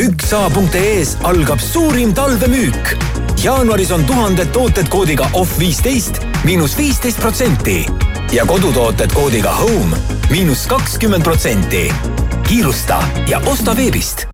[0.00, 2.96] üksa.ee-s algab suurim talvemüük.
[3.44, 7.84] jaanuaris on tuhanded tooted koodiga off viisteist miinus viisteist protsenti
[8.32, 9.96] ja kodutooted koodiga home
[10.30, 11.92] miinus kakskümmend protsenti.
[12.48, 14.26] kiirusta ja osta veebist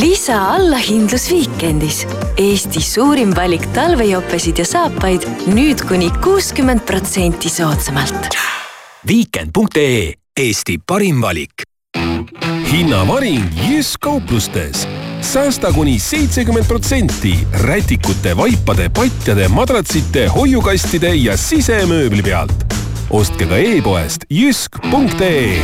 [0.00, 2.06] lisa allahindlus Viikendis.
[2.36, 8.36] Eesti suurim valik talvejopesid ja saapaid nüüd kuni kuuskümmend protsenti soodsamalt.
[9.06, 11.70] viikend.ee, Eesti parim valik
[12.72, 14.88] hinnavaring Jysk kauplustes.
[15.20, 22.79] säästa kuni seitsekümmend protsenti rätikute, vaipade, patjade, madratsite, hoiukastide ja sisemööbli pealt.
[23.10, 25.58] Ostke ka e-poest jysk.ee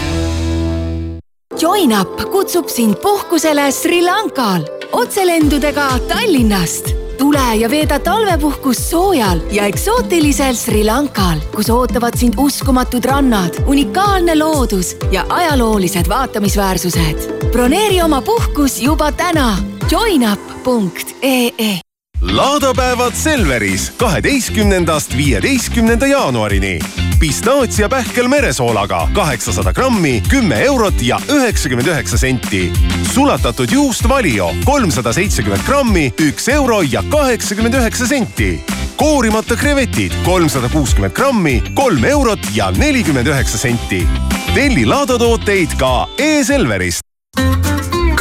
[1.60, 6.94] Join Up kutsub sind puhkusele Sri Lankal otselendudega Tallinnast.
[7.18, 14.38] tule ja veeda talvepuhkust soojal ja eksootilisel Sri Lankal, kus ootavad sind uskumatud rannad, unikaalne
[14.38, 17.48] loodus ja ajaloolised vaatamisväärsused.
[17.52, 19.56] broneeri oma puhkus juba täna
[19.90, 21.85] joinup.ee
[22.20, 26.78] laadapäevad Selveris kaheteistkümnendast viieteistkümnenda jaanuarini.
[27.18, 32.72] pistaatsia pähkel meresoolaga kaheksasada grammi, kümme eurot ja üheksakümmend üheksa senti.
[33.12, 38.64] sulatatud juust Valio kolmsada seitsekümmend grammi, üks euro ja kaheksakümmend üheksa senti.
[38.96, 44.08] koorimata krevetid kolmsada kuuskümmend grammi, kolm eurot ja nelikümmend üheksa senti.
[44.54, 47.06] telli laadatooteid ka e-Selverist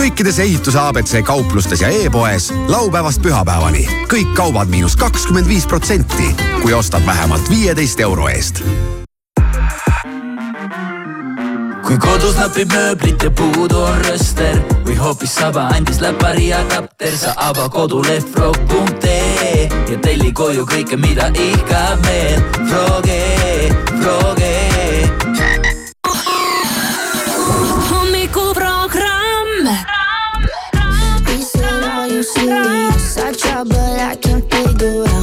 [0.06, 3.88] kõikides ehituse abc kauplustes ja e-poes laupäevast pühapäevani.
[4.12, 8.62] kõik kaubad miinus kakskümmend viis protsenti, kui ostad vähemalt viieteist euro eest.
[11.88, 17.34] kui kodus napib mööblit ja puudu on rööster või hoopis saba andis läpari adapter, sa
[17.38, 22.41] ava koduleht frog.ee ja telli koju kõike, mida ihkab meel.
[22.70, 23.22] Froge,
[24.01, 24.55] Froge.
[33.64, 35.14] But I can't figure out.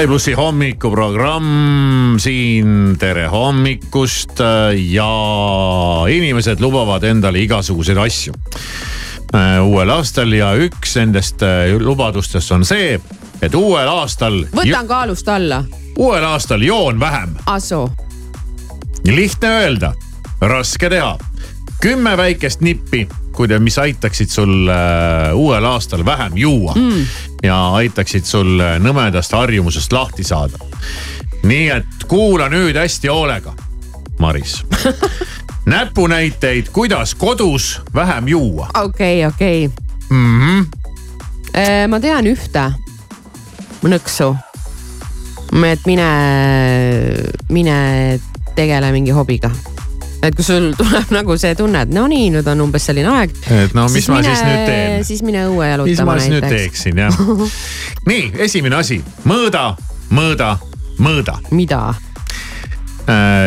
[0.00, 4.40] Sky plussi hommikuprogramm siin, tere hommikust
[4.88, 5.08] ja
[6.08, 12.96] inimesed lubavad endale igasuguseid asju äh, uuel aastal ja üks nendest äh, lubadustest on see,
[13.44, 14.40] et uuel aastal.
[14.56, 15.66] võtan kaalust alla.
[15.98, 17.36] uuel aastal joon vähem.
[17.52, 17.84] Asu.
[19.04, 19.92] lihtne öelda,
[20.40, 21.18] raske teha.
[21.84, 23.04] kümme väikest nippi
[23.36, 27.06] kuida-, mis aitaksid sul äh, uuel aastal vähem juua Mm.
[27.42, 30.58] ja aitaksid sul äh, nõmedast harjumusest lahti saada.
[31.42, 33.52] nii et kuula nüüd hästi hoolega,
[34.18, 34.60] Maris
[35.72, 39.70] näpunäiteid, kuidas kodus vähem juua okei, okei.
[40.10, 40.40] mm.
[40.40, 41.88] -hmm.
[41.88, 42.72] ma tean ühte
[43.82, 44.34] nõksu.
[45.66, 46.08] et mine,
[47.48, 48.20] mine
[48.54, 49.50] tegele mingi hobiga.
[50.22, 53.32] Et kui sul tuleb nagu see tunne, et no nii, nüüd on umbes selline aeg.
[53.62, 55.06] et no mis ma siis nüüd teen?
[55.08, 56.84] siis mine õue mis jalutama ma siis nüüd näiteks.
[56.84, 57.24] teeksin jah.
[58.10, 59.72] nii, esimene asi, mõõda,
[60.16, 60.54] mõõda,
[61.00, 61.40] mõõda.
[61.50, 61.82] mida?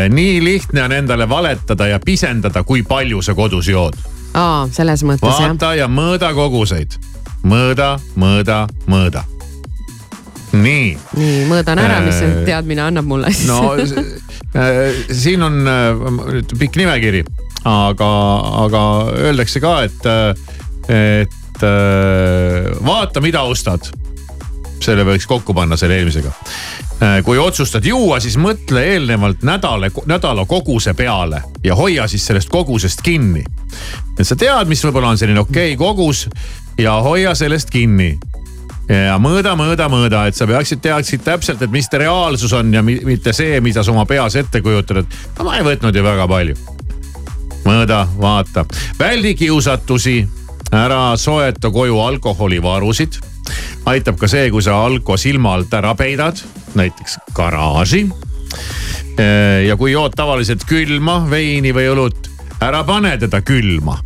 [0.09, 3.95] nii lihtne on endale valetada ja pisendada, kui palju sa kodus jood.
[4.33, 5.53] aa, selles mõttes jah.
[5.53, 6.97] vaata ja mõõda koguseid.
[7.43, 9.23] mõõda, mõõda, mõõda.
[10.53, 10.93] nii.
[11.17, 16.05] nii, mõõdan ära, mis see Äh, teadmine annab mulle siis no äh, siin on äh,
[16.19, 17.23] nüüd pikk nimekiri,
[17.69, 18.11] aga,
[18.65, 18.83] aga
[19.29, 20.07] öeldakse ka, et,
[20.91, 23.91] et äh, vaata, mida ostad.
[24.83, 26.31] selle võiks kokku panna selle eelmisega.
[27.23, 33.01] kui otsustad juua, siis mõtle eelnevalt nädala, nädala koguse peale ja hoia siis sellest kogusest
[33.01, 33.43] kinni.
[34.19, 36.27] et sa tead, mis võib-olla on selline okei okay kogus
[36.77, 38.17] ja hoia sellest kinni
[38.89, 42.99] ja mõõda, mõõda, mõõda, et sa peaksid, teaksid täpselt, et mis reaalsus on ja mi-
[43.03, 45.05] mitte see, mida sa oma peas ette kujutad, et
[45.39, 46.55] no ma ei võtnud ju väga palju.
[47.63, 48.65] mõõda, vaata,
[48.99, 50.27] väldi kiusatusi,
[50.73, 53.19] ära soeta koju alkoholivarusid.
[53.85, 56.39] aitab ka see, kui sa alko silma alt ära peidad,
[56.75, 58.09] näiteks garaaži.
[59.67, 62.29] ja kui jood tavaliselt külma veini või õlut,
[62.61, 63.99] ära pane teda külma.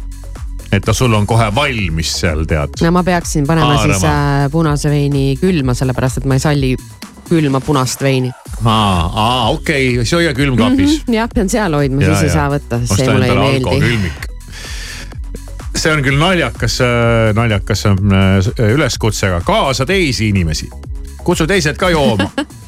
[0.71, 3.93] Et ta sul on kohe valmis seal tead no ma peaksin panema Haarama.
[3.93, 6.73] siis äh, punase veini külma, sellepärast et ma ei salli
[7.27, 8.31] külma punast veini
[8.63, 11.03] aa, aa okei okay., siis hoia külmkapis mm.
[11.07, 14.11] -hmm, jah, pean seal hoidma, siis ei saa võtta, sest see mulle ei meeldi.
[15.77, 16.79] see on küll naljakas,
[17.37, 20.69] naljakas äh, üleskutse, aga kaasa teisi inimesi.
[21.23, 22.31] kutsu teised ka jooma.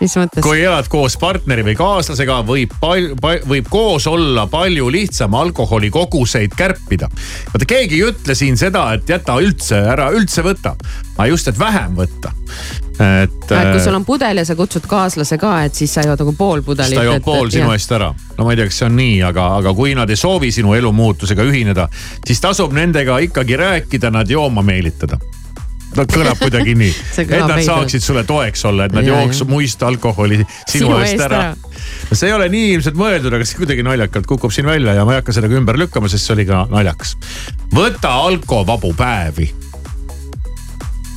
[0.00, 0.42] mis mõttes?
[0.44, 6.54] kui elad koos partneri või kaaslasega, võib pal-, võib koos olla palju lihtsam alkoholi koguseid
[6.56, 7.10] kärpida.
[7.52, 10.74] vaata keegi ei ütle siin seda, et jäta üldse ära, üldse võta,
[11.16, 12.32] aga just, et vähem võtta.
[13.00, 13.50] et.
[13.50, 16.34] et kui sul on pudel ja sa kutsud kaaslase ka, et siis sa jood nagu
[16.38, 16.94] pool pudelit.
[16.94, 18.12] siis ta joob pool sinu eest ära.
[18.38, 20.74] no ma ei tea, kas see on nii, aga, aga kui nad ei soovi sinu
[20.78, 21.88] elumuutusega ühineda,
[22.26, 25.20] siis tasub nendega ikkagi rääkida, nad jooma meelitada.
[25.96, 27.66] No kõlab kuidagi nii, et nad veidralt.
[27.66, 32.12] saaksid sulle toeks olla, et nad jooks muist alkoholi sinu, sinu eest ära, ära..
[32.12, 35.16] see ei ole nii ilmselt mõeldud, aga see kuidagi naljakalt kukub siin välja ja ma
[35.16, 37.16] ei hakka sellega ümber lükkama, sest see oli ka naljakas.
[37.74, 39.50] võta alkovabu päevi.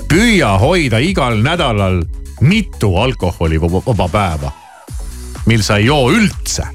[0.10, 2.02] püüa hoida igal nädalal
[2.44, 4.52] mitu alkoholivaba päeva,
[5.46, 6.66] mil sa ei joo üldse.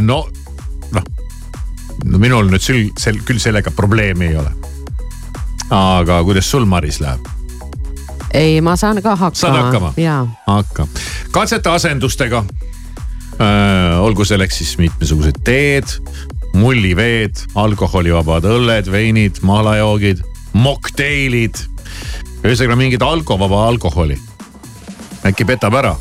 [0.00, 0.16] no,
[0.90, 1.04] noh,
[2.04, 4.69] no minul nüüd sel, sel, küll sellega probleemi ei ole.
[5.70, 7.28] Aga kuidas sul, Maris, läheb?
[8.34, 9.34] ei, ma saan ka hakkama.
[9.34, 9.92] Saad hakkama?
[10.46, 10.86] hakka,
[11.30, 12.44] katseta asendustega.
[14.00, 15.88] olgu selleks siis mitmesugused teed,
[16.54, 21.66] mulliveed, alkoholivabad õlled, veinid, mahlajoogid, mokteilid.
[22.44, 24.18] ühesõnaga mingit alkovaba alkoholi.
[25.26, 25.96] äkki petab ära?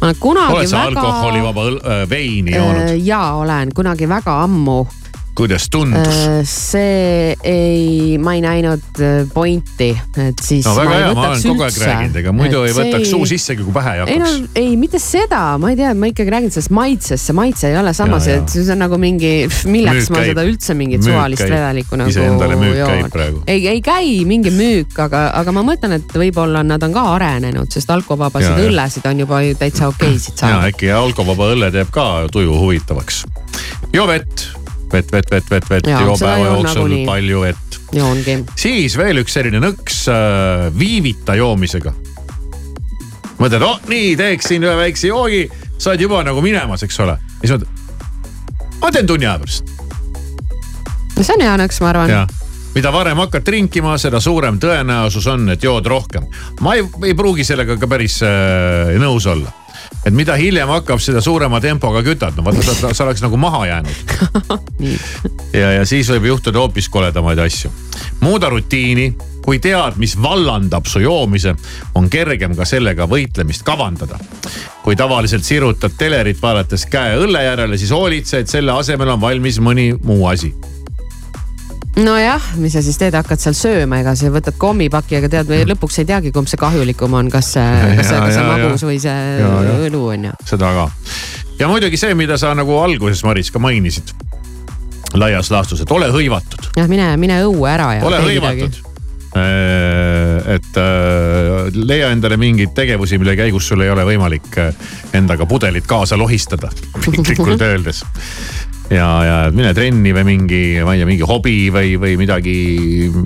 [0.00, 1.00] ma olen kunagi oled sa väga.
[1.00, 2.96] alkoholivaba äh, veini joonud?
[3.06, 4.86] jaa, olen kunagi väga ammu.
[5.34, 6.18] Kuidas tundus?
[6.48, 10.66] see ei, ma ei näinud äh, pointi, et siis.
[10.66, 13.74] no väga hea, ma olen kogu aeg rääkinud, ega muidu ei võtaks suu sissegi, kui
[13.74, 14.58] pähe ei ei no hakkaks.
[14.60, 17.94] ei, mitte seda, ma ei tea, ma ikkagi räägin sellest maitsest, see maitse ei ole
[17.96, 19.32] sama, Ja, see ja., see on nagu mingi,
[19.72, 20.32] milleks Müük ma käib.
[20.32, 22.92] seda üldse mingit Müük suvalist vedelikku nagu Iseendale müük joon.
[22.92, 23.42] käib praegu.
[23.46, 27.72] ei, ei käi mingi müük, aga, aga ma mõtlen, et võib-olla nad on ka arenenud,
[27.72, 28.68] sest alkovabasid Ja, ja.
[28.68, 30.68] õllesid on juba ju täitsa okeisid ja saanud.
[30.72, 33.24] äkki alkovaba õlle teeb ka tuju huvitavaks.
[33.94, 34.48] joo vett,
[34.92, 37.06] vett, vett, vett, vett, vett, seda päeva jooksul nagunii.
[37.06, 37.78] palju vett.
[37.92, 38.36] joongi.
[38.60, 41.94] siis veel üks selline nõks äh, viivita joomisega.
[43.38, 45.46] mõtled, oh nii, teeksin ühe väikse joogi,
[45.78, 47.16] sa oled juba nagu minemas, eks ole.
[47.40, 49.74] siis mõtled, ma teen tunni aja pärast.
[51.20, 52.38] see on hea nõks, ma arvan
[52.72, 56.28] mida varem hakkad trinkima, seda suurem tõenäosus on, et jood rohkem.
[56.60, 59.52] ma ei, ei pruugi sellega ka päris äh, nõus olla.
[60.06, 63.66] Et mida hiljem hakkab, seda suurema tempoga kütad, no vaata sa, sa oleks nagu maha
[63.66, 64.14] jäänud.
[65.60, 67.70] ja, ja siis võib juhtuda hoopis koledamaid asju.
[68.20, 71.54] muuda rutiini, kui tead, mis vallandab su joomise,
[71.98, 74.18] on kergem ka sellega võitlemist kavandada.
[74.82, 79.60] kui tavaliselt sirutad telerit vaadates käe õlle järele, siis hoolitse, et selle asemel on valmis
[79.62, 80.54] mõni muu asi
[81.96, 86.00] nojah, mis sa siis teed, hakkad seal sööma, ega sa võtad kommipaki, aga tead, lõpuks
[86.00, 87.66] ei teagi, kumb see kahjulikum on, kas see,
[87.98, 89.48] kas see, kas see magus või see
[89.88, 90.36] õlu on ju.
[90.54, 90.86] seda ka.
[91.60, 94.14] ja muidugi see, mida sa nagu alguses, Maris, ka mainisid.
[95.20, 98.80] laias laastus, et ole hõivatud, jah, mine, mine õue ära ja ole hõivatud.
[99.36, 104.72] et äh, leia endale mingeid tegevusi, mille käigus sul ei ole võimalik äh,
[105.12, 106.72] endaga pudelit kaasa lohistada,
[107.04, 108.04] piltlikult öeldes
[108.92, 112.54] ja, ja mine trenni või mingi, ma ei tea, mingi hobi või, või midagi,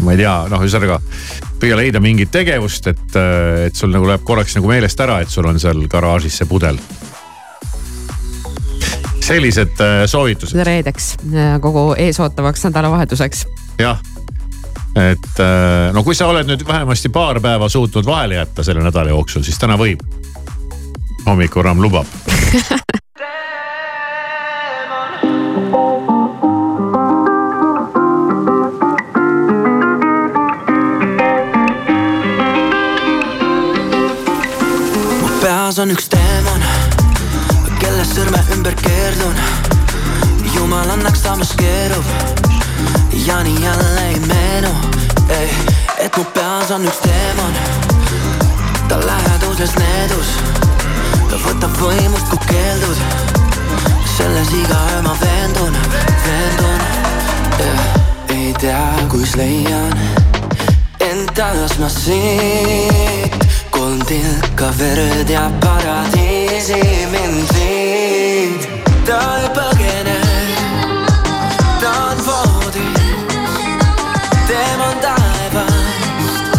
[0.04, 1.00] ma ei tea, noh, ühesõnaga
[1.60, 3.18] püüa leida mingit tegevust, et,
[3.66, 6.80] et sul nagu läheb korraks nagu meelest ära, et sul on seal garaažis see pudel.
[9.26, 11.16] sellised äh, soovitused, reedeks,
[11.60, 13.46] kogu eesootavaks nädalavahetuseks.
[13.80, 13.98] jah.
[14.94, 19.10] et äh, no kui sa oled nüüd vähemasti paar päeva suutnud vahele jätta selle nädala
[19.10, 20.04] jooksul, siis täna võib.
[21.26, 22.06] hommikuramm lubab.
[35.86, 36.64] on üks teemant,
[37.78, 39.36] kelle sõrme ümber keerdun.
[40.50, 42.08] jumal annaks samas keerub
[43.26, 44.72] ja nii jälle ei meenu,
[45.36, 45.52] ei,
[46.02, 47.56] et mu peas on üks teemant.
[48.88, 50.34] ta läheduses needus,
[51.30, 52.98] ta võtab võimust, kui keeldud.
[54.16, 55.80] selles iga öö ma veendun,
[56.26, 56.86] veendun
[57.60, 57.86] yeah..
[58.28, 59.94] ei tea, kus leian
[60.98, 63.45] endas ma siit
[63.78, 68.68] kolm tilka verd ja paradiisi mind viid.
[69.06, 70.16] ta ei põgene,
[71.80, 73.26] ta on voodis,
[74.48, 76.56] teemal taevast,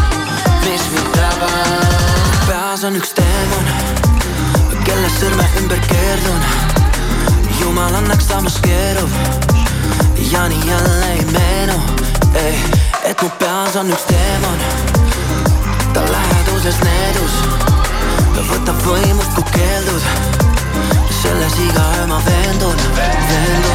[0.65, 1.95] mis mind tabab.
[2.47, 4.05] peas on üks teemant,
[4.86, 6.45] kelle sõrme ümber keerdun.
[7.61, 9.09] jumal annaks samas keerub
[10.32, 11.82] ja nii jälle ei meenu,
[12.45, 12.61] ei,
[13.03, 14.96] et mu peas on üks teemant
[21.58, 23.66] selles iga öö ma veendun, veendun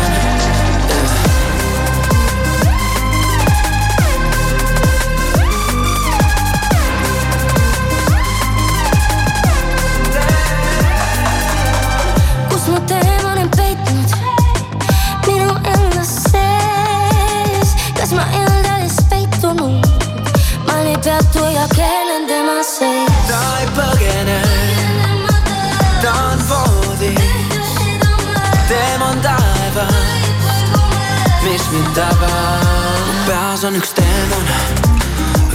[33.73, 34.89] on üks teemant,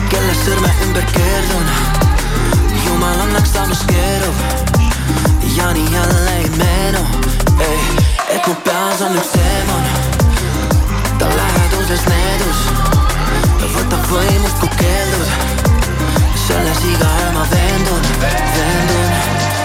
[0.09, 1.67] kelle sõrme ümber keerdun.
[2.85, 4.39] jumal annaks samas keerub
[5.57, 7.03] ja nii jälle ei meenu,
[7.67, 10.25] ei, et mu peas on üks teemant.
[11.19, 12.63] ta läheduses needus,
[13.59, 15.29] ta võtab võimust, kui keeldud.
[16.47, 19.56] selles iga öö ma veendun, veendun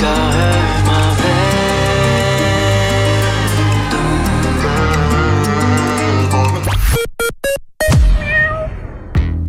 [0.00, 1.14] iga öö ma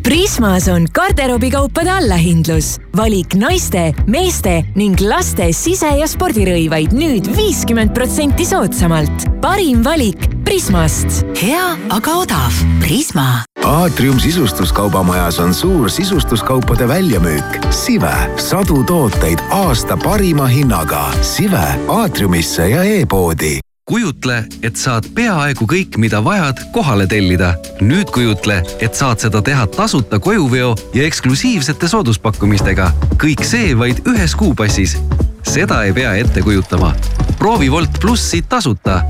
[0.04, 2.78] Prismas on garderoobikaupade allahindlus.
[2.98, 9.42] valik naiste, meeste ning laste sise- ja spordirõivaid nüüd viiskümmend protsenti soodsamalt.
[9.42, 11.26] parim valik Prismast.
[11.42, 12.52] hea, aga odav.
[12.80, 13.55] Prisma.
[13.66, 17.46] Aatrium sisustuskaubamajas on suur sisustuskaupade väljamüük.
[17.70, 21.12] Sive, sadu tooteid aasta parima hinnaga.
[21.22, 27.54] Sive aatriumisse ja e-poodi kujutle, et saad peaaegu kõik, mida vajad, kohale tellida.
[27.82, 32.92] nüüd kujutle, et saad seda teha tasuta kojuveo ja eksklusiivsete sooduspakkumistega.
[33.24, 34.98] kõik see vaid ühes kuupassis.
[35.44, 36.96] seda ei pea ette kujutama.
[37.38, 39.02] proovi Wolt plussi tasuta.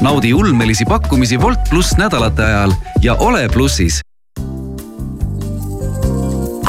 [0.00, 2.72] Naudi ulmelisi pakkumisi Wolt pluss nädalate ajal
[3.02, 4.00] ja ole plussis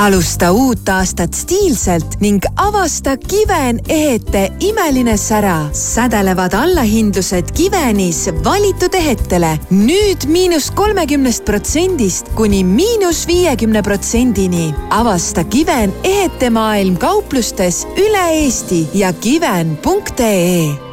[0.01, 5.69] alusta uut aastat stiilselt ning avasta Kiven ehete imeline sära.
[5.73, 14.73] sädelevad allahindlused Kivenis valitud ehetele nüüd miinus kolmekümnest protsendist kuni miinus viiekümne protsendini.
[14.89, 20.90] avasta Kiven ehetemaailm kauplustes üle Eesti ja kiven.ee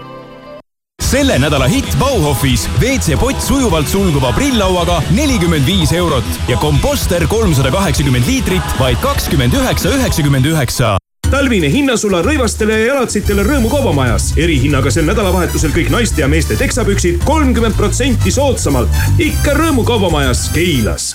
[1.08, 8.26] selle nädala hitt Bauhofis WC-pott sujuvalt sulguva prilllauaga nelikümmend viis eurot ja komposter kolmsada kaheksakümmend
[8.28, 10.96] liitrit vaid kakskümmend üheksa, üheksakümmend üheksa
[11.30, 14.34] talvine hinnasula rõivastele ja jalatsitele Rõõmu kaubamajas.
[14.36, 18.92] erihinnaga sel nädalavahetusel kõik naiste ja meeste teksapüksid kolmkümmend protsenti soodsamalt.
[19.18, 21.14] ikka Rõõmu kaubamajas Keilas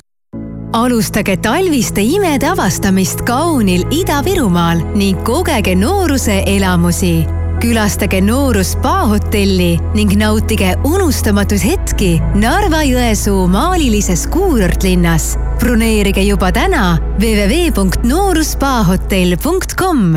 [0.74, 10.74] alustage talviste imede avastamist kaunil Ida-Virumaal ning kogege nooruse elamusi külastage Nooru spaahotelli ning nautige
[10.84, 15.38] unustamatuid hetki Narva-Jõesuu maalilises kuurortlinnas.
[15.60, 20.16] broneerige juba täna www.nooruspahotell.com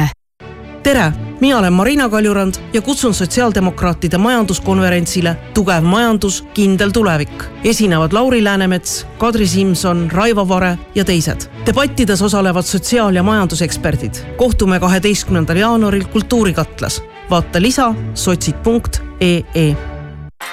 [0.83, 7.45] tere, mina olen Marina Kaljurand ja kutsun sotsiaaldemokraatide majanduskonverentsile Tugev majandus, kindel tulevik.
[7.65, 11.41] esinevad Lauri Läänemets, Kadri Simson, Raivo Vare ja teised.
[11.67, 14.15] debattides osalevad sotsiaal- ja majanduseksperdid.
[14.37, 17.03] kohtume kaheteistkümnendal jaanuaril Kultuurikatlas.
[17.31, 19.67] Vaata lisa sotsid.ee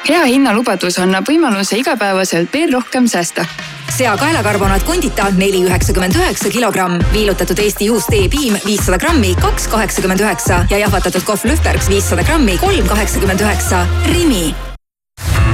[0.08, 3.46] hea hinnalubadus annab võimaluse igapäevaselt veel rohkem säästa.
[3.94, 10.26] Sea kaelakarbonaat Condita neli üheksakümmend üheksa kilogramm, viilutatud Eesti juust E-piim viissada grammi, kaks kaheksakümmend
[10.26, 13.86] üheksa ja jahvatatud kohv Lühbergs viissada grammi, kolm kaheksakümmend üheksa.
[14.10, 14.73] Rimi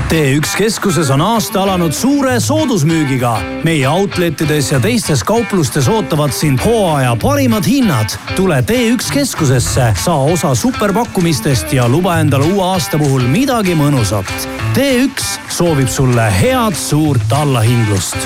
[0.09, 3.35] T1 keskuses on aasta alanud suure soodusmüügiga.
[3.63, 8.09] meie outletides ja teistes kauplustes ootavad sind hooaja parimad hinnad.
[8.35, 14.33] tule T1 keskusesse, saa osa superpakkumistest ja luba endale uue aasta puhul midagi mõnusat.
[14.73, 18.17] T1 soovib sulle head suurt allahindlust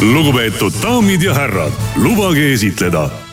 [0.00, 3.25] lugupeetud daamid ja härrad, lubage esitleda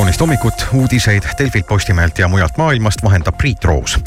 [0.00, 3.98] kaunist hommikut, uudiseid Delfilt, Postimehelt ja mujalt maailmast vahendab Priit Roos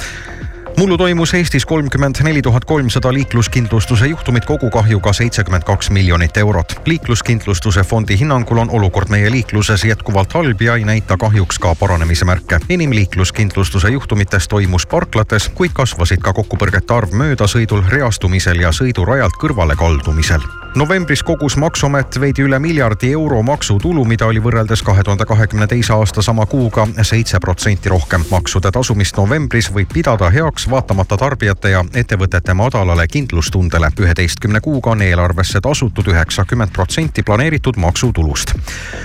[0.78, 6.82] mullu toimus Eestis kolmkümmend neli tuhat kolmsada liikluskindlustuse juhtumit kogukahjuga seitsekümmend kaks miljonit eurot.
[6.86, 12.26] liikluskindlustuse fondi hinnangul on olukord meie liikluses jätkuvalt halb ja ei näita kahjuks ka paranemise
[12.26, 12.60] märke.
[12.70, 19.76] enim liikluskindlustuse juhtumitest toimus parklates, kuid kasvasid ka kokkupõrgete arv möödasõidul, reastumisel ja sõidurajalt kõrvale
[19.76, 20.42] kaldumisel
[20.76, 25.94] novembris kogus Maksuamet veidi üle miljardi euro maksutulu, mida oli võrreldes kahe tuhande kahekümne teise
[25.94, 28.26] aasta sama kuuga seitse protsenti rohkem.
[28.32, 33.90] maksude tasumist novembris võib pidada heaks vaatamata tarbijate ja ettevõtete madalale kindlustundele.
[34.00, 38.54] üheteistkümne kuuga on eelarvesse tasutud üheksakümmend protsenti planeeritud maksutulust.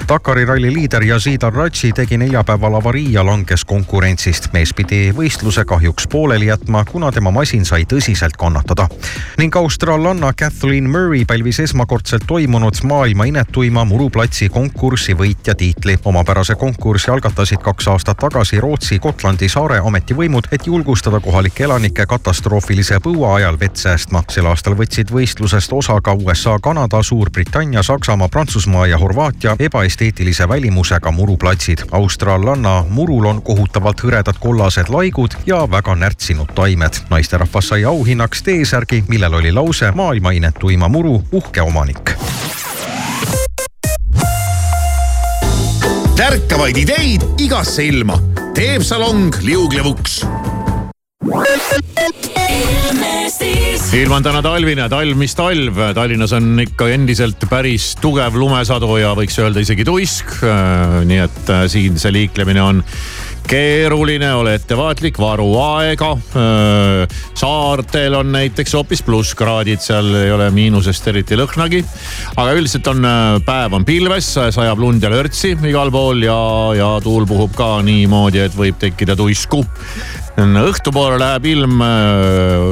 [0.09, 4.53] Dakari ralli liider Yazid Arrachi tegi neljapäeval avarii ja langes konkurentsist.
[4.53, 8.89] mees pidi võistluse kahjuks pooleli jätma, kuna tema masin sai tõsiselt kannatada.
[9.39, 15.99] ning austraallanna Kathleen Murray pälvis esmakordselt toimunud maailma inetuima muruplatsi konkursi võitja tiitli.
[16.05, 22.99] omapärase konkursi algatasid kaks aastat tagasi Rootsi Gotlandi saare ametivõimud, et julgustada kohalikke elanikke katastroofilise
[23.01, 24.23] põua ajal vett säästma.
[24.29, 31.11] sel aastal võtsid võistlusest osa ka USA, Kanada, Suurbritannia, Saksamaa, Prantsusmaa ja Horvaatia ebaesteetilise välimusega
[31.11, 31.79] muruplatsid.
[31.93, 36.93] austraallanna murul on kohutavalt hõredad kollased laigud ja väga närtsinud taimed.
[37.11, 42.13] naisterahvas sai auhinnaks T-särgi, millel oli lause maailma inetuima muru uhke omanik.
[46.17, 48.21] tärkavaid ideid igasse ilma
[48.55, 50.25] teeb salong liuglevuks
[53.99, 59.11] ilm on täna talvine, talv, mis talv, Tallinnas on ikka endiselt päris tugev lumesadu ja
[59.19, 60.37] võiks öelda isegi tuisk.
[61.09, 62.85] nii et siin see liiklemine on
[63.49, 66.13] keeruline, ole ettevaatlik, varu aega.
[67.35, 71.83] saartel on näiteks hoopis plusskraadid, seal ei ole miinusest eriti lõhnagi.
[72.37, 73.11] aga üldiselt on
[73.43, 76.39] päev on pilves, sajab lund ja lörtsi igal pool ja,
[76.79, 79.65] ja tuul puhub ka niimoodi, et võib tekkida tuisku
[80.39, 81.81] õhtupoole läheb ilm,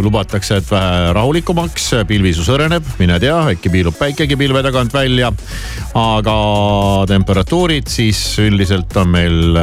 [0.05, 5.33] lubatakse, et vähe rahulikumaks, pilvisus hõreneb, mine tea, äkki piilub päikegi pilve tagant välja.
[5.97, 6.37] aga
[7.09, 9.59] temperatuurid siis üldiselt on meil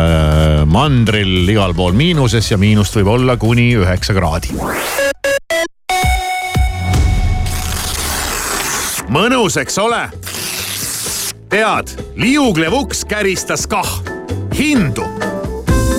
[0.66, 4.52] mandril igal pool miinuses ja miinust võib olla kuni üheksa kraadi.
[9.14, 10.10] mõnus, eks ole?
[11.54, 14.02] tead, liuglev uks käristas kah
[14.58, 15.06] hindu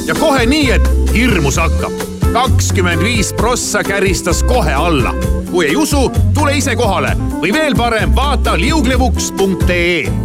[0.04, 1.92] ja kohe nii, et hirmus hakkab.
[2.32, 5.14] kakskümmend viis prossa käristas kohe alla.
[5.50, 10.24] kui ei usu, tule ise kohale või veel parem, vaata liuglevuks.ee